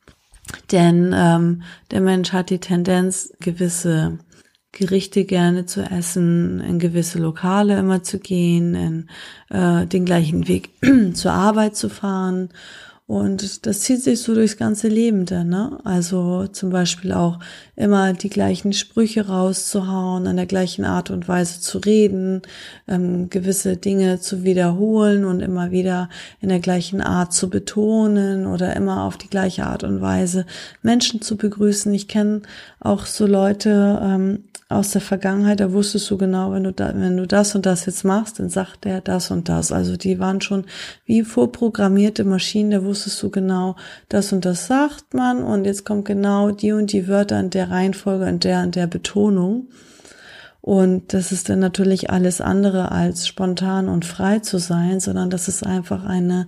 denn 0.72 1.14
ähm, 1.16 1.64
der 1.92 2.02
Mensch 2.02 2.32
hat 2.32 2.50
die 2.50 2.60
Tendenz, 2.60 3.34
gewisse 3.40 4.20
Gerichte 4.72 5.26
gerne 5.26 5.66
zu 5.66 5.82
essen, 5.82 6.60
in 6.60 6.80
gewisse 6.80 7.20
Lokale 7.20 7.78
immer 7.80 8.04
zu 8.04 8.20
gehen, 8.20 8.76
in 8.76 9.10
äh, 9.50 9.88
den 9.88 10.06
gleichen 10.06 10.48
Weg 10.48 10.70
zur 11.14 11.32
Arbeit 11.32 11.76
zu 11.76 11.90
fahren 11.90 12.50
und 13.08 13.66
das 13.66 13.80
zieht 13.80 14.04
sich 14.04 14.22
so 14.22 14.36
durchs 14.36 14.58
ganze 14.58 14.90
Leben 14.90 15.26
dann, 15.26 15.48
ne? 15.48 15.80
Also 15.86 16.46
zum 16.48 16.72
Beispiel 16.72 17.14
auch 17.14 17.40
immer 17.78 18.12
die 18.12 18.30
gleichen 18.30 18.74
Sprüche 18.74 19.28
rauszuhauen, 19.28 20.28
an 20.28 20.36
der 20.36 20.46
gleichen 20.46 20.84
Art 20.84 21.10
und 21.10 21.30
Weise 21.30 21.62
zu 21.62 21.78
reden, 21.78 22.42
ähm, 22.86 23.30
gewisse 23.30 23.78
Dinge 23.78 24.20
zu 24.20 24.44
wiederholen 24.44 25.24
und 25.24 25.40
immer 25.40 25.72
wieder 25.72 26.10
in 26.42 26.50
der 26.50 26.60
gleichen 26.60 27.00
Art 27.00 27.32
zu 27.32 27.50
betonen 27.50 28.46
oder 28.46 28.76
immer 28.76 29.04
auf 29.04 29.16
die 29.16 29.30
gleiche 29.30 29.66
Art 29.66 29.86
und 29.86 30.02
Weise 30.02 30.46
Menschen 30.82 31.22
zu 31.22 31.38
begrüßen. 31.38 31.94
Ich 31.94 32.10
kenne 32.10 32.42
auch 32.82 33.06
so 33.06 33.26
Leute, 33.26 34.02
ähm, 34.04 34.44
aus 34.70 34.92
der 34.92 35.02
Vergangenheit, 35.02 35.62
da 35.62 35.72
wusstest 35.72 36.12
du 36.12 36.18
genau, 36.18 36.52
wenn 36.52 36.66
du 36.66 36.74
da, 36.74 36.94
wenn 36.94 37.16
du 37.16 37.26
das 37.26 37.56
und 37.56 37.66
das 37.66 37.86
jetzt 37.86 38.04
machst, 38.04 38.40
dann 38.40 38.50
sagt 38.50 38.84
der 38.84 39.00
das 39.00 39.32
und 39.32 39.48
das. 39.48 39.72
Also 39.72 39.96
die 39.96 40.20
waren 40.20 40.42
schon 40.42 40.66
wie 41.06 41.24
vorprogrammierte 41.24 42.26
Maschinen, 42.26 42.72
da 42.72 42.84
wusstest 42.84 43.22
du 43.24 43.30
genau, 43.30 43.78
das 44.10 44.34
und 44.34 44.44
das 44.44 44.68
sagt 44.68 45.14
man 45.14 45.42
und 45.42 45.66
jetzt 45.66 45.86
kommt 45.86 46.06
genau 46.06 46.52
die 46.52 46.74
und 46.74 46.92
die 46.92 47.08
Wörter 47.08 47.40
in 47.40 47.50
der 47.50 47.70
Reihenfolge, 47.70 48.28
in 48.28 48.40
der, 48.40 48.64
in 48.64 48.72
der 48.72 48.88
Betonung. 48.88 49.70
Und 50.60 51.14
das 51.14 51.32
ist 51.32 51.48
dann 51.48 51.60
natürlich 51.60 52.10
alles 52.10 52.42
andere 52.42 52.92
als 52.92 53.26
spontan 53.26 53.88
und 53.88 54.04
frei 54.04 54.40
zu 54.40 54.58
sein, 54.58 55.00
sondern 55.00 55.30
das 55.30 55.48
ist 55.48 55.66
einfach 55.66 56.04
eine 56.04 56.48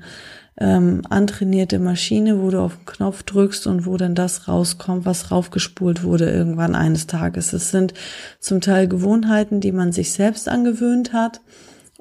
ähm, 0.60 1.02
antrainierte 1.10 1.80
Maschine, 1.80 2.42
wo 2.42 2.50
du 2.50 2.60
auf 2.60 2.76
den 2.76 2.86
Knopf 2.86 3.24
drückst 3.24 3.66
und 3.68 3.86
wo 3.86 3.96
dann 3.98 4.14
das 4.14 4.48
rauskommt, 4.48 5.06
was 5.06 5.32
raufgespult 5.32 6.04
wurde 6.04 6.30
irgendwann 6.30 6.76
eines 6.76 7.08
Tages. 7.08 7.54
Es 7.54 7.72
sind 7.72 7.94
zum 8.40 8.60
Teil 8.60 8.88
Gewohnheiten, 8.88 9.62
die 9.62 9.72
man 9.72 9.92
sich 9.92 10.12
selbst 10.12 10.50
angewöhnt 10.50 11.14
hat. 11.14 11.42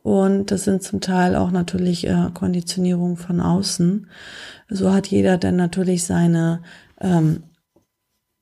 Und 0.02 0.50
das 0.50 0.64
sind 0.64 0.82
zum 0.82 1.00
Teil 1.00 1.36
auch 1.36 1.50
natürlich 1.50 2.06
äh, 2.06 2.30
Konditionierung 2.34 3.16
von 3.16 3.40
außen. 3.40 4.06
So 4.68 4.92
hat 4.92 5.06
jeder 5.06 5.38
dann 5.38 5.56
natürlich 5.56 6.04
seine 6.04 6.62
ähm, 7.00 7.42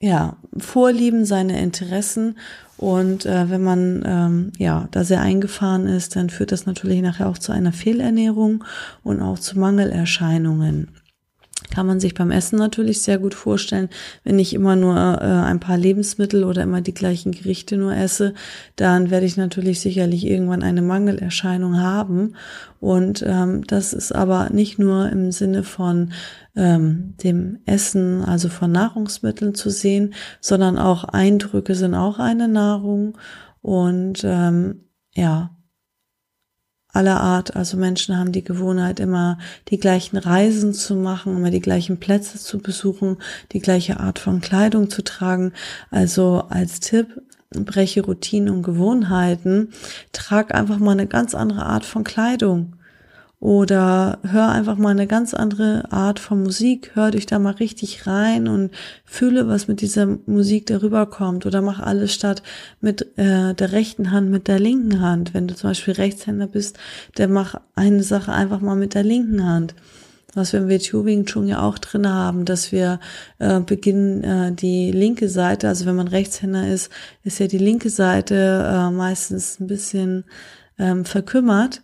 ja, 0.01 0.37
Vorlieben, 0.59 1.25
seine 1.25 1.61
Interessen 1.61 2.39
und 2.77 3.25
äh, 3.25 3.49
wenn 3.49 3.63
man 3.63 4.03
ähm, 4.07 4.53
ja 4.59 4.89
da 4.91 5.05
sehr 5.05 5.21
eingefahren 5.21 5.87
ist, 5.87 6.17
dann 6.17 6.29
führt 6.29 6.53
das 6.53 6.67
natürlich 6.67 7.01
nachher 7.01 7.29
auch 7.29 7.39
zu 7.39 7.53
einer 7.53 7.73
Fehlernährung 7.73 8.65
und 9.03 9.23
auch 9.23 9.39
zu 9.39 9.59
Mangelerscheinungen. 9.59 10.89
Kann 11.71 11.87
man 11.87 12.01
sich 12.01 12.15
beim 12.15 12.31
Essen 12.31 12.59
natürlich 12.59 13.03
sehr 13.03 13.19
gut 13.19 13.35
vorstellen, 13.35 13.89
wenn 14.25 14.39
ich 14.39 14.55
immer 14.55 14.77
nur 14.77 14.97
äh, 14.97 15.25
ein 15.25 15.61
paar 15.61 15.77
Lebensmittel 15.77 16.45
oder 16.45 16.63
immer 16.63 16.81
die 16.81 16.95
gleichen 16.95 17.33
Gerichte 17.33 17.77
nur 17.77 17.95
esse, 17.95 18.35
dann 18.77 19.11
werde 19.11 19.27
ich 19.27 19.37
natürlich 19.37 19.81
sicherlich 19.81 20.27
irgendwann 20.27 20.63
eine 20.63 20.83
Mangelerscheinung 20.83 21.81
haben. 21.81 22.35
Und 22.81 23.25
ähm, 23.27 23.67
das 23.67 23.93
ist 23.93 24.13
aber 24.13 24.51
nicht 24.51 24.79
nur 24.79 25.09
im 25.09 25.33
Sinne 25.33 25.63
von 25.63 26.13
ähm, 26.55 27.15
dem 27.23 27.59
Essen, 27.67 28.23
also 28.23 28.49
von 28.49 28.73
Nahrungsmitteln 28.73 29.55
zu 29.55 29.71
sehen, 29.71 30.15
sondern 30.41 30.79
auch 30.79 31.05
Eindrücke 31.05 31.75
sind 31.75 31.95
auch 31.95 32.19
eine 32.19 32.49
Nahrung 32.49 33.19
und 33.61 34.23
ähm, 34.25 34.85
ja, 35.15 35.56
aller 36.97 37.21
Art. 37.21 37.55
Also 37.55 37.77
Menschen 37.77 38.19
haben 38.19 38.33
die 38.33 38.43
Gewohnheit, 38.43 38.99
immer 38.99 39.39
die 39.69 39.79
gleichen 39.79 40.17
Reisen 40.17 40.73
zu 40.73 40.97
machen, 40.97 41.37
immer 41.37 41.51
die 41.51 41.61
gleichen 41.61 41.99
Plätze 42.01 42.39
zu 42.39 42.59
besuchen, 42.59 43.19
die 43.53 43.61
gleiche 43.61 44.01
Art 44.01 44.19
von 44.19 44.41
Kleidung 44.41 44.91
zu 44.91 45.05
tragen. 45.05 45.53
Also 45.91 46.45
als 46.49 46.81
Tipp, 46.81 47.21
breche 47.51 48.03
Routinen 48.03 48.53
und 48.53 48.63
Gewohnheiten, 48.63 49.69
trag 50.13 50.55
einfach 50.55 50.79
mal 50.79 50.93
eine 50.93 51.07
ganz 51.07 51.35
andere 51.35 51.67
Art 51.67 51.85
von 51.85 52.03
Kleidung. 52.03 52.76
Oder 53.39 54.19
hör 54.23 54.49
einfach 54.49 54.79
mal 54.79 54.91
eine 54.91 55.07
ganz 55.07 55.35
andere 55.35 55.93
Art 55.93 56.19
von 56.21 56.43
Musik, 56.43 56.93
hör 56.95 57.11
dich 57.11 57.27
da 57.27 57.39
mal 57.39 57.53
richtig 57.53 58.07
rein 58.07 58.49
und 58.49 58.71
fühle, 59.05 59.47
was 59.47 59.69
mit 59.69 59.83
dieser 59.83 60.07
Musik 60.25 60.67
darüber 60.67 61.05
kommt. 61.05 61.45
Oder 61.45 61.61
mach 61.61 61.79
alles 61.79 62.15
statt 62.15 62.43
mit 62.81 63.19
äh, 63.19 63.55
der 63.55 63.73
rechten 63.73 64.11
Hand 64.11 64.31
mit 64.31 64.49
der 64.49 64.59
linken 64.59 65.01
Hand. 65.01 65.35
Wenn 65.35 65.49
du 65.49 65.55
zum 65.55 65.71
Beispiel 65.71 65.95
Rechtshänder 65.95 66.47
bist, 66.47 66.79
dann 67.17 67.31
mach 67.31 67.57
eine 67.75 68.03
Sache 68.03 68.33
einfach 68.33 68.61
mal 68.61 68.77
mit 68.77 68.95
der 68.95 69.05
linken 69.05 69.45
Hand 69.45 69.75
was 70.37 70.53
wir 70.53 70.61
im 70.61 70.69
WTO 70.69 71.05
Wing 71.07 71.25
Chun 71.25 71.49
ja 71.49 71.63
auch 71.63 71.79
drin 71.79 72.07
haben, 72.07 72.45
dass 72.45 72.71
wir 72.71 73.01
äh, 73.39 73.59
beginnen, 73.61 74.23
äh, 74.23 74.53
die 74.53 74.93
linke 74.93 75.31
Seite, 75.31 75.67
also 75.67 75.87
wenn 75.87 75.97
man 75.97 76.09
Rechtshänder 76.09 76.69
ist, 76.69 76.93
ist 77.25 77.41
ja 77.41 77.47
die 77.47 77.59
linke 77.59 77.89
Seite 77.89 78.71
äh, 78.71 78.91
meistens 78.91 79.59
ein 79.59 79.67
bisschen 79.67 80.25
ähm, 80.79 81.07
verkümmert 81.07 81.81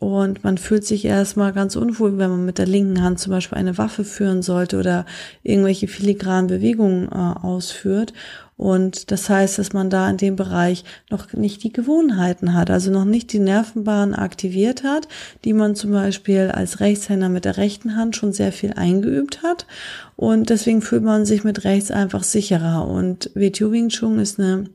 und 0.00 0.44
man 0.44 0.58
fühlt 0.58 0.84
sich 0.84 1.04
erstmal 1.04 1.52
ganz 1.52 1.76
unwohl, 1.76 2.18
wenn 2.18 2.30
man 2.30 2.44
mit 2.44 2.58
der 2.58 2.66
linken 2.66 3.02
Hand 3.02 3.18
zum 3.18 3.32
Beispiel 3.32 3.58
eine 3.58 3.78
Waffe 3.78 4.04
führen 4.04 4.42
sollte 4.42 4.78
oder 4.78 5.06
irgendwelche 5.42 5.88
filigranen 5.88 6.48
Bewegungen 6.48 7.08
äh, 7.08 7.14
ausführt. 7.14 8.12
Und 8.56 9.10
das 9.10 9.28
heißt, 9.28 9.58
dass 9.58 9.72
man 9.72 9.90
da 9.90 10.08
in 10.08 10.16
dem 10.16 10.36
Bereich 10.36 10.84
noch 11.10 11.32
nicht 11.32 11.64
die 11.64 11.72
Gewohnheiten 11.72 12.54
hat, 12.54 12.70
also 12.70 12.90
noch 12.90 13.04
nicht 13.04 13.32
die 13.32 13.40
Nervenbahn 13.40 14.14
aktiviert 14.14 14.84
hat, 14.84 15.08
die 15.44 15.52
man 15.52 15.74
zum 15.74 15.90
Beispiel 15.90 16.52
als 16.52 16.78
Rechtshänder 16.78 17.28
mit 17.28 17.44
der 17.44 17.56
rechten 17.56 17.96
Hand 17.96 18.14
schon 18.14 18.32
sehr 18.32 18.52
viel 18.52 18.74
eingeübt 18.74 19.42
hat. 19.42 19.66
Und 20.14 20.50
deswegen 20.50 20.82
fühlt 20.82 21.02
man 21.02 21.26
sich 21.26 21.42
mit 21.42 21.64
rechts 21.64 21.90
einfach 21.90 22.22
sicherer. 22.22 22.86
Und 22.86 23.30
WTO 23.34 23.72
Wing 23.72 23.88
Chun 23.88 24.20
ist 24.20 24.38
eine 24.38 24.66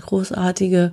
großartige 0.00 0.92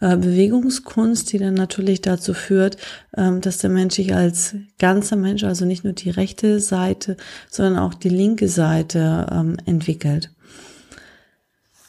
äh, 0.00 0.16
Bewegungskunst, 0.16 1.32
die 1.32 1.38
dann 1.38 1.54
natürlich 1.54 2.02
dazu 2.02 2.34
führt, 2.34 2.76
ähm, 3.16 3.40
dass 3.40 3.58
der 3.58 3.70
Mensch 3.70 3.94
sich 3.94 4.14
als 4.14 4.54
ganzer 4.78 5.16
Mensch, 5.16 5.44
also 5.44 5.64
nicht 5.64 5.84
nur 5.84 5.92
die 5.92 6.10
rechte 6.10 6.60
Seite, 6.60 7.16
sondern 7.50 7.78
auch 7.78 7.94
die 7.94 8.10
linke 8.10 8.48
Seite 8.48 9.26
ähm, 9.32 9.56
entwickelt. 9.66 10.30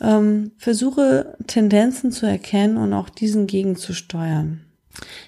Ähm, 0.02 0.52
versuche 0.58 1.38
Tendenzen 1.48 2.12
zu 2.12 2.26
erkennen 2.26 2.78
und 2.78 2.94
auch 2.94 3.10
diesen 3.10 3.48
gegenzusteuern. 3.48 4.62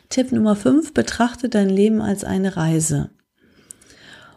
Tipp 0.10 0.32
Nummer 0.32 0.56
5, 0.56 0.94
betrachte 0.94 1.50
dein 1.50 1.70
Leben 1.70 2.02
als 2.02 2.24
eine 2.24 2.58
Reise. 2.58 3.10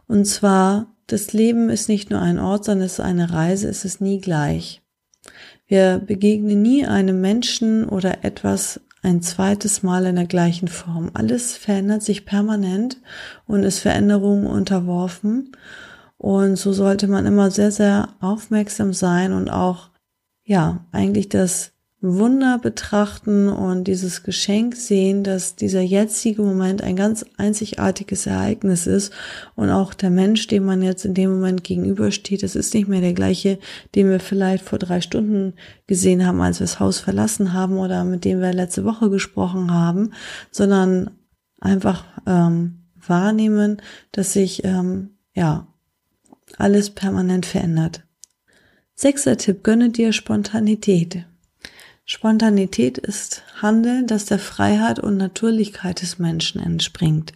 Und 0.07 0.27
zwar, 0.27 0.95
das 1.07 1.33
Leben 1.33 1.71
ist 1.71 1.89
nicht 1.89 2.11
nur 2.11 2.21
ein 2.21 2.39
Ort, 2.39 2.65
sondern 2.65 2.87
es 2.87 2.95
ist 2.95 3.01
eine 3.01 3.33
Reise, 3.33 3.69
es 3.69 3.85
ist 3.85 4.01
nie 4.01 4.21
gleich. 4.21 4.83
Wir 5.71 6.03
begegnen 6.05 6.63
nie 6.63 6.85
einem 6.85 7.21
Menschen 7.21 7.89
oder 7.89 8.25
etwas 8.25 8.81
ein 9.03 9.23
zweites 9.23 9.85
Mal 9.85 10.05
in 10.07 10.17
der 10.17 10.27
gleichen 10.27 10.67
Form. 10.67 11.13
Alles 11.15 11.57
verändert 11.57 12.03
sich 12.03 12.27
permanent 12.27 13.01
und 13.47 13.63
ist 13.63 13.79
Veränderungen 13.79 14.49
unterworfen. 14.49 15.53
Und 16.19 16.57
so 16.57 16.73
sollte 16.73 17.07
man 17.07 17.25
immer 17.25 17.53
sehr, 17.53 17.71
sehr 17.71 18.09
aufmerksam 18.19 18.93
sein 18.93 19.33
und 19.33 19.49
auch, 19.49 19.91
ja, 20.43 20.85
eigentlich 20.91 21.29
das 21.29 21.71
Wunder 22.03 22.59
betrachten 22.59 23.51
und 23.51 23.85
dieses 23.85 24.23
Geschenk 24.23 24.75
sehen, 24.75 25.23
dass 25.23 25.57
dieser 25.57 25.83
jetzige 25.83 26.41
Moment 26.41 26.81
ein 26.81 26.97
ganz 26.97 27.27
einzigartiges 27.37 28.25
Ereignis 28.25 28.87
ist 28.87 29.13
und 29.55 29.69
auch 29.69 29.93
der 29.93 30.09
Mensch, 30.09 30.47
dem 30.47 30.65
man 30.65 30.81
jetzt 30.81 31.05
in 31.05 31.13
dem 31.13 31.31
Moment 31.31 31.63
gegenübersteht, 31.63 32.43
das 32.43 32.57
ist 32.57 32.73
nicht 32.73 32.89
mehr 32.89 33.03
der 33.03 33.13
gleiche, 33.13 33.59
den 33.95 34.09
wir 34.09 34.19
vielleicht 34.19 34.65
vor 34.65 34.79
drei 34.79 35.03
Stunden 35.03 35.53
gesehen 35.87 36.27
haben, 36.27 36.41
als 36.41 36.61
wir 36.61 36.65
das 36.65 36.81
Haus 36.81 37.01
verlassen 37.01 37.53
haben 37.53 37.77
oder 37.77 38.05
mit 38.05 38.25
dem 38.25 38.41
wir 38.41 38.55
letzte 38.55 38.87
Woche 38.87 39.11
gesprochen 39.11 39.71
haben, 39.71 40.15
sondern 40.51 41.11
einfach 41.61 42.05
ähm, 42.27 42.85
wahrnehmen, 42.97 43.83
dass 44.13 44.33
sich 44.33 44.65
ähm, 44.65 45.19
ja 45.35 45.67
alles 46.57 46.89
permanent 46.89 47.45
verändert. 47.45 48.05
Sechster 48.95 49.37
Tipp, 49.37 49.63
gönne 49.65 49.91
dir 49.91 50.15
Spontanität. 50.15 51.27
Spontanität 52.13 52.99
ist 52.99 53.45
Handeln, 53.63 54.09
das 54.09 54.25
der 54.25 54.41
Freiheit 54.41 54.99
und 54.99 55.17
Natürlichkeit 55.17 56.03
des 56.03 56.19
Menschen 56.19 56.61
entspringt. 56.61 57.35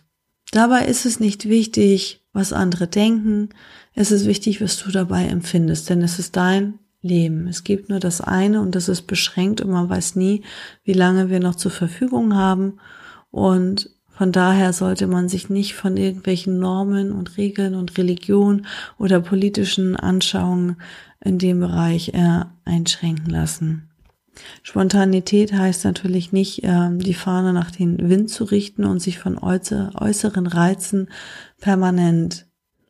Dabei 0.50 0.86
ist 0.86 1.06
es 1.06 1.20
nicht 1.20 1.48
wichtig, 1.48 2.24
was 2.32 2.52
andere 2.52 2.88
denken, 2.88 3.50
es 3.94 4.10
ist 4.10 4.26
wichtig, 4.26 4.60
was 4.60 4.76
du 4.82 4.90
dabei 4.90 5.26
empfindest, 5.26 5.88
denn 5.90 6.02
es 6.02 6.18
ist 6.18 6.34
dein 6.34 6.80
Leben. 7.02 7.46
Es 7.46 7.62
gibt 7.62 7.88
nur 7.88 8.00
das 8.00 8.20
eine 8.20 8.60
und 8.60 8.74
das 8.74 8.88
ist 8.88 9.02
beschränkt 9.02 9.60
und 9.60 9.70
man 9.70 9.88
weiß 9.88 10.16
nie, 10.16 10.42
wie 10.82 10.92
lange 10.92 11.30
wir 11.30 11.38
noch 11.38 11.54
zur 11.54 11.70
Verfügung 11.70 12.34
haben 12.34 12.80
und 13.30 13.90
von 14.08 14.32
daher 14.32 14.72
sollte 14.72 15.06
man 15.06 15.28
sich 15.28 15.50
nicht 15.50 15.74
von 15.74 15.96
irgendwelchen 15.96 16.58
Normen 16.58 17.12
und 17.12 17.36
Regeln 17.36 17.76
und 17.76 17.96
Religion 17.96 18.66
oder 18.98 19.20
politischen 19.20 19.94
Anschauungen 19.94 20.78
in 21.20 21.38
dem 21.38 21.60
Bereich 21.60 22.08
äh, 22.08 22.40
einschränken 22.64 23.30
lassen. 23.30 23.88
Spontanität 24.62 25.52
heißt 25.52 25.84
natürlich 25.84 26.32
nicht, 26.32 26.60
ähm, 26.64 26.98
die 26.98 27.14
Fahne 27.14 27.52
nach 27.52 27.70
dem 27.70 27.98
Wind 28.08 28.30
zu 28.30 28.44
richten 28.44 28.84
und 28.84 29.00
sich 29.00 29.18
von 29.18 29.38
äußeren 29.38 30.46
Reizen 30.46 31.08
permanent 31.60 32.46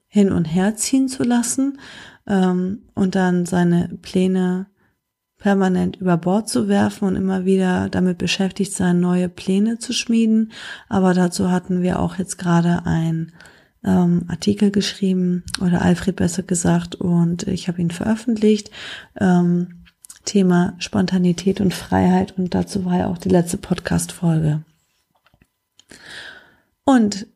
hin 0.06 0.32
und 0.32 0.44
her 0.44 0.76
ziehen 0.76 1.08
zu 1.08 1.22
lassen 1.24 1.78
ähm, 2.26 2.82
und 2.94 3.14
dann 3.14 3.46
seine 3.46 3.98
Pläne 4.00 4.66
permanent 5.38 5.96
über 5.96 6.16
Bord 6.16 6.48
zu 6.48 6.68
werfen 6.68 7.06
und 7.06 7.16
immer 7.16 7.44
wieder 7.44 7.88
damit 7.90 8.16
beschäftigt 8.16 8.72
sein, 8.72 9.00
neue 9.00 9.28
Pläne 9.28 9.78
zu 9.78 9.92
schmieden. 9.92 10.52
Aber 10.88 11.12
dazu 11.12 11.50
hatten 11.50 11.82
wir 11.82 12.00
auch 12.00 12.16
jetzt 12.16 12.38
gerade 12.38 12.86
ein 12.86 13.32
ähm, 13.84 14.24
Artikel 14.28 14.70
geschrieben 14.70 15.44
oder 15.60 15.82
Alfred 15.82 16.16
besser 16.16 16.42
gesagt 16.42 16.94
und 16.94 17.46
ich 17.46 17.68
habe 17.68 17.82
ihn 17.82 17.90
veröffentlicht. 17.90 18.70
Ähm, 19.20 19.83
Thema 20.24 20.74
Spontanität 20.78 21.60
und 21.60 21.74
Freiheit 21.74 22.36
und 22.38 22.54
dazu 22.54 22.84
war 22.84 22.98
ja 22.98 23.06
auch 23.08 23.18
die 23.18 23.28
letzte 23.28 23.58
Podcast-Folge. 23.58 24.62
Und 26.84 27.26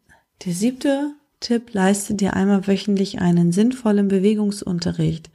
der 0.44 0.52
siebte 0.52 1.12
Tipp, 1.40 1.72
leiste 1.72 2.14
dir 2.14 2.34
einmal 2.34 2.66
wöchentlich 2.66 3.20
einen 3.20 3.52
sinnvollen 3.52 4.08
Bewegungsunterricht. 4.08 5.30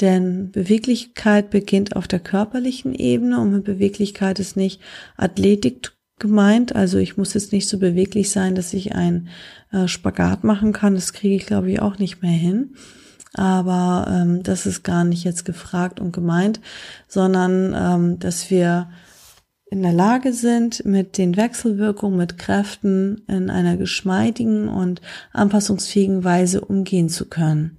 Denn 0.00 0.50
Beweglichkeit 0.52 1.50
beginnt 1.50 1.96
auf 1.96 2.06
der 2.08 2.20
körperlichen 2.20 2.94
Ebene 2.94 3.40
und 3.40 3.52
mit 3.52 3.64
Beweglichkeit 3.64 4.38
ist 4.38 4.56
nicht 4.56 4.80
Athletik 5.16 5.92
gemeint. 6.18 6.74
Also 6.74 6.98
ich 6.98 7.16
muss 7.16 7.34
jetzt 7.34 7.52
nicht 7.52 7.68
so 7.68 7.78
beweglich 7.78 8.30
sein, 8.30 8.54
dass 8.54 8.72
ich 8.72 8.94
ein 8.94 9.28
äh, 9.72 9.88
Spagat 9.88 10.44
machen 10.44 10.72
kann. 10.72 10.94
Das 10.94 11.12
kriege 11.12 11.34
ich, 11.34 11.46
glaube 11.46 11.70
ich, 11.70 11.82
auch 11.82 11.98
nicht 11.98 12.22
mehr 12.22 12.30
hin 12.30 12.74
aber 13.38 14.06
ähm, 14.10 14.42
das 14.42 14.66
ist 14.66 14.82
gar 14.82 15.04
nicht 15.04 15.24
jetzt 15.24 15.44
gefragt 15.44 16.00
und 16.00 16.12
gemeint, 16.12 16.60
sondern 17.06 17.74
ähm, 17.76 18.18
dass 18.18 18.50
wir 18.50 18.88
in 19.70 19.82
der 19.82 19.92
Lage 19.92 20.32
sind, 20.32 20.84
mit 20.84 21.18
den 21.18 21.36
Wechselwirkungen, 21.36 22.16
mit 22.16 22.38
Kräften 22.38 23.22
in 23.28 23.50
einer 23.50 23.76
geschmeidigen 23.76 24.68
und 24.68 25.02
anpassungsfähigen 25.32 26.24
Weise 26.24 26.62
umgehen 26.62 27.08
zu 27.08 27.26
können. 27.26 27.76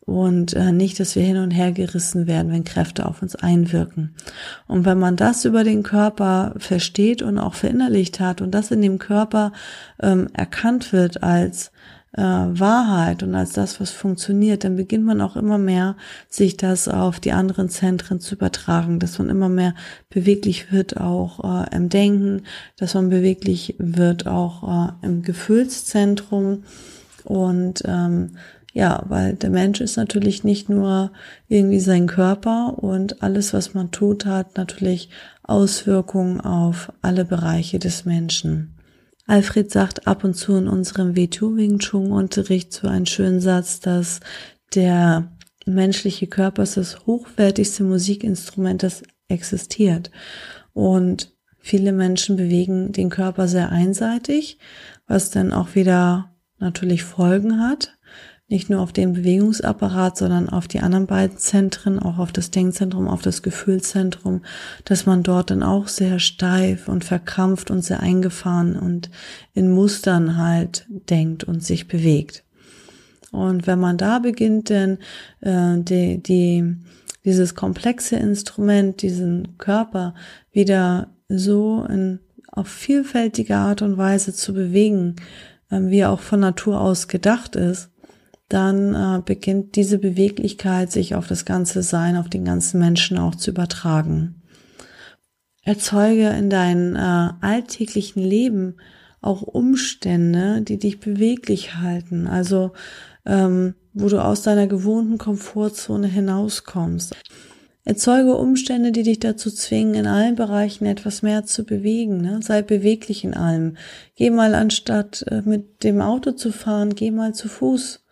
Und 0.00 0.52
äh, 0.52 0.70
nicht, 0.70 1.00
dass 1.00 1.16
wir 1.16 1.24
hin 1.24 1.38
und 1.38 1.50
her 1.50 1.72
gerissen 1.72 2.28
werden, 2.28 2.52
wenn 2.52 2.62
Kräfte 2.62 3.06
auf 3.06 3.22
uns 3.22 3.34
einwirken. 3.34 4.14
Und 4.68 4.84
wenn 4.84 5.00
man 5.00 5.16
das 5.16 5.44
über 5.44 5.64
den 5.64 5.82
Körper 5.82 6.54
versteht 6.58 7.22
und 7.22 7.38
auch 7.38 7.54
verinnerlicht 7.54 8.20
hat 8.20 8.40
und 8.40 8.52
das 8.52 8.70
in 8.70 8.82
dem 8.82 8.98
Körper 9.00 9.52
ähm, 10.00 10.28
erkannt 10.32 10.92
wird 10.92 11.24
als 11.24 11.72
äh, 12.16 12.20
Wahrheit 12.20 13.22
und 13.22 13.34
als 13.34 13.52
das, 13.52 13.80
was 13.80 13.90
funktioniert, 13.90 14.64
dann 14.64 14.76
beginnt 14.76 15.04
man 15.04 15.20
auch 15.20 15.36
immer 15.36 15.58
mehr, 15.58 15.96
sich 16.28 16.56
das 16.56 16.88
auf 16.88 17.20
die 17.20 17.32
anderen 17.32 17.68
Zentren 17.68 18.20
zu 18.20 18.34
übertragen, 18.34 18.98
dass 18.98 19.18
man 19.18 19.28
immer 19.28 19.48
mehr 19.48 19.74
beweglich 20.08 20.72
wird, 20.72 20.96
auch 20.98 21.64
äh, 21.64 21.76
im 21.76 21.88
Denken, 21.88 22.42
dass 22.76 22.94
man 22.94 23.10
beweglich 23.10 23.76
wird, 23.78 24.26
auch 24.26 24.88
äh, 24.88 25.06
im 25.06 25.22
Gefühlszentrum 25.22 26.64
und 27.24 27.82
ähm, 27.86 28.36
ja, 28.72 29.02
weil 29.08 29.32
der 29.32 29.48
Mensch 29.48 29.80
ist 29.80 29.96
natürlich 29.96 30.44
nicht 30.44 30.68
nur 30.68 31.10
irgendwie 31.48 31.80
sein 31.80 32.06
Körper 32.06 32.74
und 32.76 33.22
alles, 33.22 33.54
was 33.54 33.72
man 33.72 33.90
tut, 33.90 34.26
hat 34.26 34.58
natürlich 34.58 35.08
Auswirkungen 35.42 36.42
auf 36.42 36.92
alle 37.00 37.24
Bereiche 37.24 37.78
des 37.78 38.04
Menschen. 38.04 38.75
Alfred 39.26 39.70
sagt 39.70 40.06
ab 40.06 40.24
und 40.24 40.34
zu 40.34 40.56
in 40.56 40.68
unserem 40.68 41.14
W2 41.14 41.56
Wing 41.56 41.78
Chun 41.78 42.12
Unterricht 42.12 42.72
so 42.72 42.86
einen 42.86 43.06
schönen 43.06 43.40
Satz, 43.40 43.80
dass 43.80 44.20
der 44.74 45.32
menschliche 45.66 46.28
Körper 46.28 46.62
ist 46.62 46.76
das 46.76 47.06
hochwertigste 47.06 47.82
Musikinstrument, 47.82 48.82
das 48.82 49.02
existiert. 49.28 50.10
Und 50.72 51.34
viele 51.58 51.92
Menschen 51.92 52.36
bewegen 52.36 52.92
den 52.92 53.10
Körper 53.10 53.48
sehr 53.48 53.72
einseitig, 53.72 54.58
was 55.08 55.30
dann 55.30 55.52
auch 55.52 55.74
wieder 55.74 56.30
natürlich 56.58 57.02
Folgen 57.02 57.60
hat 57.60 57.95
nicht 58.48 58.70
nur 58.70 58.80
auf 58.80 58.92
den 58.92 59.12
Bewegungsapparat, 59.12 60.16
sondern 60.16 60.48
auf 60.48 60.68
die 60.68 60.78
anderen 60.78 61.06
beiden 61.06 61.36
Zentren, 61.36 61.98
auch 61.98 62.18
auf 62.18 62.30
das 62.30 62.52
Denkzentrum, 62.52 63.08
auf 63.08 63.20
das 63.20 63.42
Gefühlszentrum, 63.42 64.42
dass 64.84 65.04
man 65.04 65.24
dort 65.24 65.50
dann 65.50 65.64
auch 65.64 65.88
sehr 65.88 66.20
steif 66.20 66.88
und 66.88 67.04
verkrampft 67.04 67.72
und 67.72 67.82
sehr 67.82 68.00
eingefahren 68.00 68.76
und 68.76 69.10
in 69.52 69.72
Mustern 69.72 70.36
halt 70.36 70.86
denkt 70.88 71.42
und 71.42 71.64
sich 71.64 71.88
bewegt. 71.88 72.44
Und 73.32 73.66
wenn 73.66 73.80
man 73.80 73.96
da 73.96 74.20
beginnt, 74.20 74.70
denn 74.70 74.98
äh, 75.40 75.78
die, 75.78 76.22
die, 76.22 76.76
dieses 77.24 77.56
komplexe 77.56 78.16
Instrument, 78.16 79.02
diesen 79.02 79.58
Körper 79.58 80.14
wieder 80.52 81.08
so 81.28 81.84
in, 81.90 82.20
auf 82.52 82.68
vielfältige 82.68 83.56
Art 83.56 83.82
und 83.82 83.98
Weise 83.98 84.32
zu 84.32 84.54
bewegen, 84.54 85.16
äh, 85.70 85.80
wie 85.82 85.98
er 85.98 86.10
auch 86.10 86.20
von 86.20 86.40
Natur 86.40 86.80
aus 86.80 87.08
gedacht 87.08 87.56
ist, 87.56 87.90
dann 88.48 88.94
äh, 88.94 89.22
beginnt 89.24 89.76
diese 89.76 89.98
Beweglichkeit 89.98 90.92
sich 90.92 91.14
auf 91.14 91.26
das 91.26 91.44
ganze 91.44 91.82
Sein, 91.82 92.16
auf 92.16 92.28
den 92.28 92.44
ganzen 92.44 92.78
Menschen 92.78 93.18
auch 93.18 93.34
zu 93.34 93.50
übertragen. 93.50 94.42
Erzeuge 95.62 96.28
in 96.28 96.48
deinem 96.48 96.94
äh, 96.94 97.30
alltäglichen 97.40 98.22
Leben 98.22 98.76
auch 99.20 99.42
Umstände, 99.42 100.62
die 100.62 100.78
dich 100.78 101.00
beweglich 101.00 101.74
halten, 101.76 102.28
also 102.28 102.70
ähm, 103.24 103.74
wo 103.92 104.08
du 104.08 104.22
aus 104.22 104.42
deiner 104.42 104.68
gewohnten 104.68 105.18
Komfortzone 105.18 106.06
hinauskommst. 106.06 107.16
Erzeuge 107.84 108.36
Umstände, 108.36 108.92
die 108.92 109.02
dich 109.02 109.18
dazu 109.18 109.50
zwingen, 109.50 109.94
in 109.94 110.06
allen 110.06 110.36
Bereichen 110.36 110.86
etwas 110.86 111.22
mehr 111.22 111.44
zu 111.44 111.64
bewegen. 111.64 112.20
Ne? 112.20 112.40
Sei 112.42 112.62
beweglich 112.62 113.24
in 113.24 113.34
allem. 113.34 113.76
Geh 114.14 114.30
mal 114.30 114.54
anstatt 114.54 115.24
äh, 115.28 115.42
mit 115.44 115.82
dem 115.82 116.00
Auto 116.00 116.32
zu 116.32 116.52
fahren, 116.52 116.94
geh 116.94 117.10
mal 117.10 117.34
zu 117.34 117.48
Fuß 117.48 118.05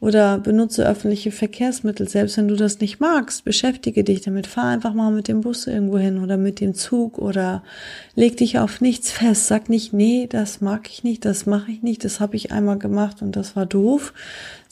oder 0.00 0.38
benutze 0.38 0.86
öffentliche 0.88 1.30
Verkehrsmittel. 1.30 2.08
Selbst 2.08 2.38
wenn 2.38 2.48
du 2.48 2.56
das 2.56 2.80
nicht 2.80 3.00
magst, 3.00 3.44
beschäftige 3.44 4.02
dich 4.02 4.22
damit. 4.22 4.46
Fahr 4.46 4.64
einfach 4.64 4.94
mal 4.94 5.10
mit 5.10 5.28
dem 5.28 5.42
Bus 5.42 5.66
irgendwo 5.66 5.98
hin 5.98 6.22
oder 6.22 6.38
mit 6.38 6.60
dem 6.60 6.74
Zug 6.74 7.18
oder 7.18 7.62
leg 8.14 8.38
dich 8.38 8.58
auf 8.58 8.80
nichts 8.80 9.10
fest. 9.10 9.46
Sag 9.46 9.68
nicht, 9.68 9.92
nee, 9.92 10.26
das 10.26 10.62
mag 10.62 10.88
ich 10.88 11.04
nicht, 11.04 11.26
das 11.26 11.44
mache 11.44 11.70
ich 11.70 11.82
nicht, 11.82 12.04
das 12.04 12.18
habe 12.18 12.36
ich 12.36 12.50
einmal 12.50 12.78
gemacht 12.78 13.20
und 13.20 13.36
das 13.36 13.56
war 13.56 13.66
doof, 13.66 14.14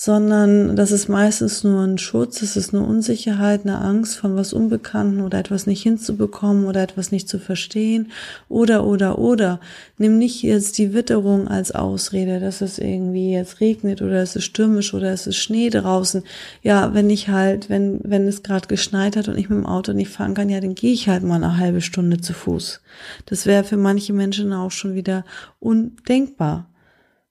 sondern 0.00 0.76
das 0.76 0.92
ist 0.92 1.08
meistens 1.08 1.64
nur 1.64 1.82
ein 1.82 1.98
Schutz, 1.98 2.40
es 2.40 2.56
ist 2.56 2.72
eine 2.72 2.84
Unsicherheit, 2.84 3.62
eine 3.64 3.80
Angst 3.80 4.16
von 4.16 4.36
was 4.36 4.52
Unbekannten 4.52 5.20
oder 5.20 5.40
etwas 5.40 5.66
nicht 5.66 5.82
hinzubekommen 5.82 6.66
oder 6.66 6.84
etwas 6.84 7.10
nicht 7.10 7.28
zu 7.28 7.40
verstehen 7.40 8.12
oder, 8.48 8.86
oder, 8.86 9.18
oder. 9.18 9.58
Nimm 9.98 10.16
nicht 10.16 10.44
jetzt 10.44 10.78
die 10.78 10.94
Witterung 10.94 11.48
als 11.48 11.72
Ausrede, 11.72 12.38
dass 12.38 12.60
es 12.60 12.78
irgendwie 12.78 13.32
jetzt 13.32 13.58
regnet 13.60 14.00
oder 14.00 14.22
es 14.22 14.36
ist 14.36 14.44
stürmisch 14.44 14.94
oder 14.94 15.12
es 15.12 15.26
ist 15.26 15.36
Schnee 15.36 15.68
draußen. 15.68 16.22
Ja, 16.62 16.94
wenn 16.94 17.10
ich 17.10 17.28
halt, 17.28 17.68
wenn, 17.68 17.98
wenn 18.04 18.28
es 18.28 18.44
gerade 18.44 18.68
geschneit 18.68 19.16
hat 19.16 19.26
und 19.26 19.36
ich 19.36 19.48
mit 19.48 19.58
dem 19.58 19.66
Auto 19.66 19.94
nicht 19.94 20.12
fahren 20.12 20.34
kann, 20.34 20.48
ja, 20.48 20.60
dann 20.60 20.76
gehe 20.76 20.92
ich 20.92 21.08
halt 21.08 21.24
mal 21.24 21.42
eine 21.42 21.56
halbe 21.56 21.80
Stunde 21.80 22.20
zu 22.20 22.34
Fuß. 22.34 22.80
Das 23.26 23.46
wäre 23.46 23.64
für 23.64 23.76
manche 23.76 24.12
Menschen 24.12 24.52
auch 24.52 24.70
schon 24.70 24.94
wieder 24.94 25.24
undenkbar. 25.58 26.67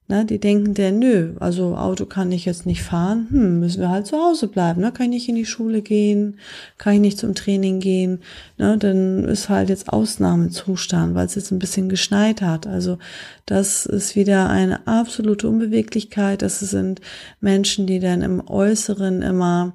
Ne, 0.09 0.23
die 0.23 0.39
denken 0.39 0.73
der, 0.73 0.93
nö, 0.93 1.33
also 1.41 1.75
Auto 1.75 2.05
kann 2.05 2.31
ich 2.31 2.45
jetzt 2.45 2.65
nicht 2.65 2.81
fahren, 2.81 3.27
hm, 3.29 3.59
müssen 3.59 3.81
wir 3.81 3.89
halt 3.89 4.07
zu 4.07 4.15
Hause 4.15 4.47
bleiben, 4.47 4.79
ne? 4.79 4.93
Kann 4.93 5.07
ich 5.07 5.11
nicht 5.11 5.29
in 5.29 5.35
die 5.35 5.45
Schule 5.45 5.81
gehen, 5.81 6.39
kann 6.77 6.93
ich 6.93 7.01
nicht 7.01 7.19
zum 7.19 7.35
Training 7.35 7.81
gehen, 7.81 8.21
ne? 8.57 8.77
Dann 8.77 9.25
ist 9.25 9.49
halt 9.49 9.67
jetzt 9.67 9.89
Ausnahmezustand, 9.89 11.13
weil 11.13 11.25
es 11.25 11.35
jetzt 11.35 11.51
ein 11.51 11.59
bisschen 11.59 11.89
geschneit 11.89 12.41
hat. 12.41 12.67
Also 12.67 12.99
das 13.45 13.85
ist 13.85 14.15
wieder 14.15 14.49
eine 14.49 14.87
absolute 14.87 15.49
Unbeweglichkeit. 15.49 16.41
Das 16.41 16.61
sind 16.61 17.01
Menschen, 17.41 17.85
die 17.85 17.99
dann 17.99 18.21
im 18.21 18.47
Äußeren 18.47 19.21
immer 19.21 19.73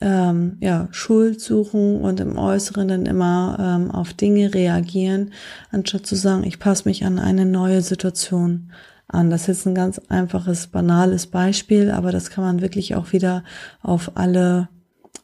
ähm, 0.00 0.56
ja, 0.60 0.88
Schuld 0.92 1.42
suchen 1.42 2.00
und 2.00 2.20
im 2.20 2.38
Äußeren 2.38 2.88
dann 2.88 3.04
immer 3.04 3.58
ähm, 3.60 3.90
auf 3.90 4.14
Dinge 4.14 4.54
reagieren, 4.54 5.34
anstatt 5.70 6.06
zu 6.06 6.16
sagen, 6.16 6.44
ich 6.44 6.58
passe 6.58 6.88
mich 6.88 7.04
an 7.04 7.18
eine 7.18 7.44
neue 7.44 7.82
Situation 7.82 8.72
an. 9.08 9.30
Das 9.30 9.42
ist 9.42 9.46
jetzt 9.48 9.66
ein 9.66 9.74
ganz 9.74 9.98
einfaches, 10.08 10.68
banales 10.68 11.26
Beispiel, 11.26 11.90
aber 11.90 12.12
das 12.12 12.30
kann 12.30 12.44
man 12.44 12.60
wirklich 12.60 12.94
auch 12.94 13.12
wieder 13.12 13.44
auf 13.82 14.16
alle 14.16 14.68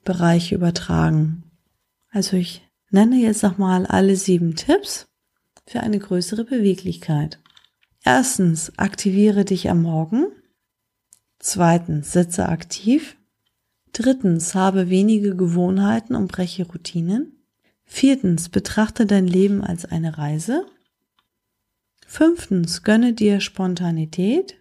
Bereiche 0.04 0.54
übertragen. 0.54 1.44
Also 2.10 2.36
ich 2.36 2.68
nenne 2.90 3.16
jetzt 3.16 3.42
nochmal 3.42 3.86
alle 3.86 4.16
sieben 4.16 4.54
Tipps 4.54 5.06
für 5.66 5.80
eine 5.80 5.98
größere 5.98 6.44
Beweglichkeit. 6.44 7.38
Erstens, 8.04 8.76
aktiviere 8.78 9.44
dich 9.44 9.70
am 9.70 9.82
Morgen. 9.82 10.26
Zweitens, 11.38 12.12
sitze 12.12 12.48
aktiv. 12.48 13.16
Drittens, 13.92 14.54
habe 14.54 14.90
wenige 14.90 15.36
Gewohnheiten 15.36 16.14
und 16.14 16.30
breche 16.30 16.66
Routinen. 16.66 17.44
Viertens, 17.84 18.48
betrachte 18.48 19.06
dein 19.06 19.26
Leben 19.26 19.62
als 19.62 19.84
eine 19.84 20.18
Reise. 20.18 20.66
Fünftens, 22.12 22.82
gönne 22.82 23.14
dir 23.14 23.40
Spontanität. 23.40 24.56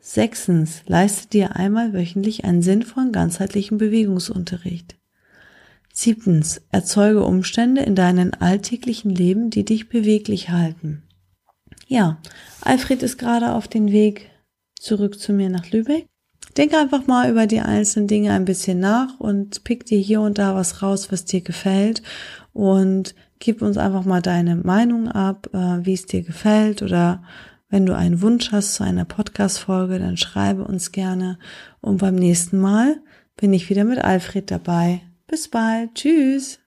Sechstens, 0.00 0.82
leiste 0.88 1.28
dir 1.28 1.54
einmal 1.54 1.92
wöchentlich 1.92 2.44
einen 2.44 2.62
sinnvollen 2.62 3.12
ganzheitlichen 3.12 3.78
Bewegungsunterricht. 3.78 4.96
Siebtens, 5.92 6.60
erzeuge 6.72 7.22
Umstände 7.22 7.82
in 7.82 7.94
deinem 7.94 8.32
alltäglichen 8.40 9.12
Leben, 9.12 9.50
die 9.50 9.64
dich 9.64 9.88
beweglich 9.88 10.50
halten. 10.50 11.04
Ja, 11.86 12.20
Alfred 12.60 13.04
ist 13.04 13.18
gerade 13.18 13.52
auf 13.52 13.68
den 13.68 13.92
Weg 13.92 14.28
zurück 14.80 15.20
zu 15.20 15.32
mir 15.32 15.50
nach 15.50 15.70
Lübeck. 15.70 16.06
Denk 16.56 16.74
einfach 16.74 17.06
mal 17.06 17.30
über 17.30 17.46
die 17.46 17.60
einzelnen 17.60 18.08
Dinge 18.08 18.32
ein 18.32 18.46
bisschen 18.46 18.80
nach 18.80 19.20
und 19.20 19.62
pick 19.62 19.86
dir 19.86 20.00
hier 20.00 20.22
und 20.22 20.38
da 20.38 20.56
was 20.56 20.82
raus, 20.82 21.12
was 21.12 21.24
dir 21.24 21.40
gefällt 21.40 22.02
und 22.52 23.14
gib 23.38 23.62
uns 23.62 23.76
einfach 23.76 24.04
mal 24.04 24.22
deine 24.22 24.56
Meinung 24.56 25.08
ab, 25.08 25.48
äh, 25.52 25.84
wie 25.84 25.94
es 25.94 26.06
dir 26.06 26.22
gefällt 26.22 26.82
oder 26.82 27.22
wenn 27.70 27.84
du 27.84 27.94
einen 27.94 28.22
Wunsch 28.22 28.50
hast 28.52 28.74
zu 28.74 28.84
einer 28.84 29.04
Podcast-Folge, 29.04 29.98
dann 29.98 30.16
schreibe 30.16 30.64
uns 30.64 30.90
gerne. 30.90 31.38
Und 31.80 31.98
beim 31.98 32.14
nächsten 32.14 32.58
Mal 32.58 32.96
bin 33.36 33.52
ich 33.52 33.68
wieder 33.68 33.84
mit 33.84 33.98
Alfred 33.98 34.50
dabei. 34.50 35.02
Bis 35.26 35.48
bald. 35.48 35.94
Tschüss. 35.94 36.60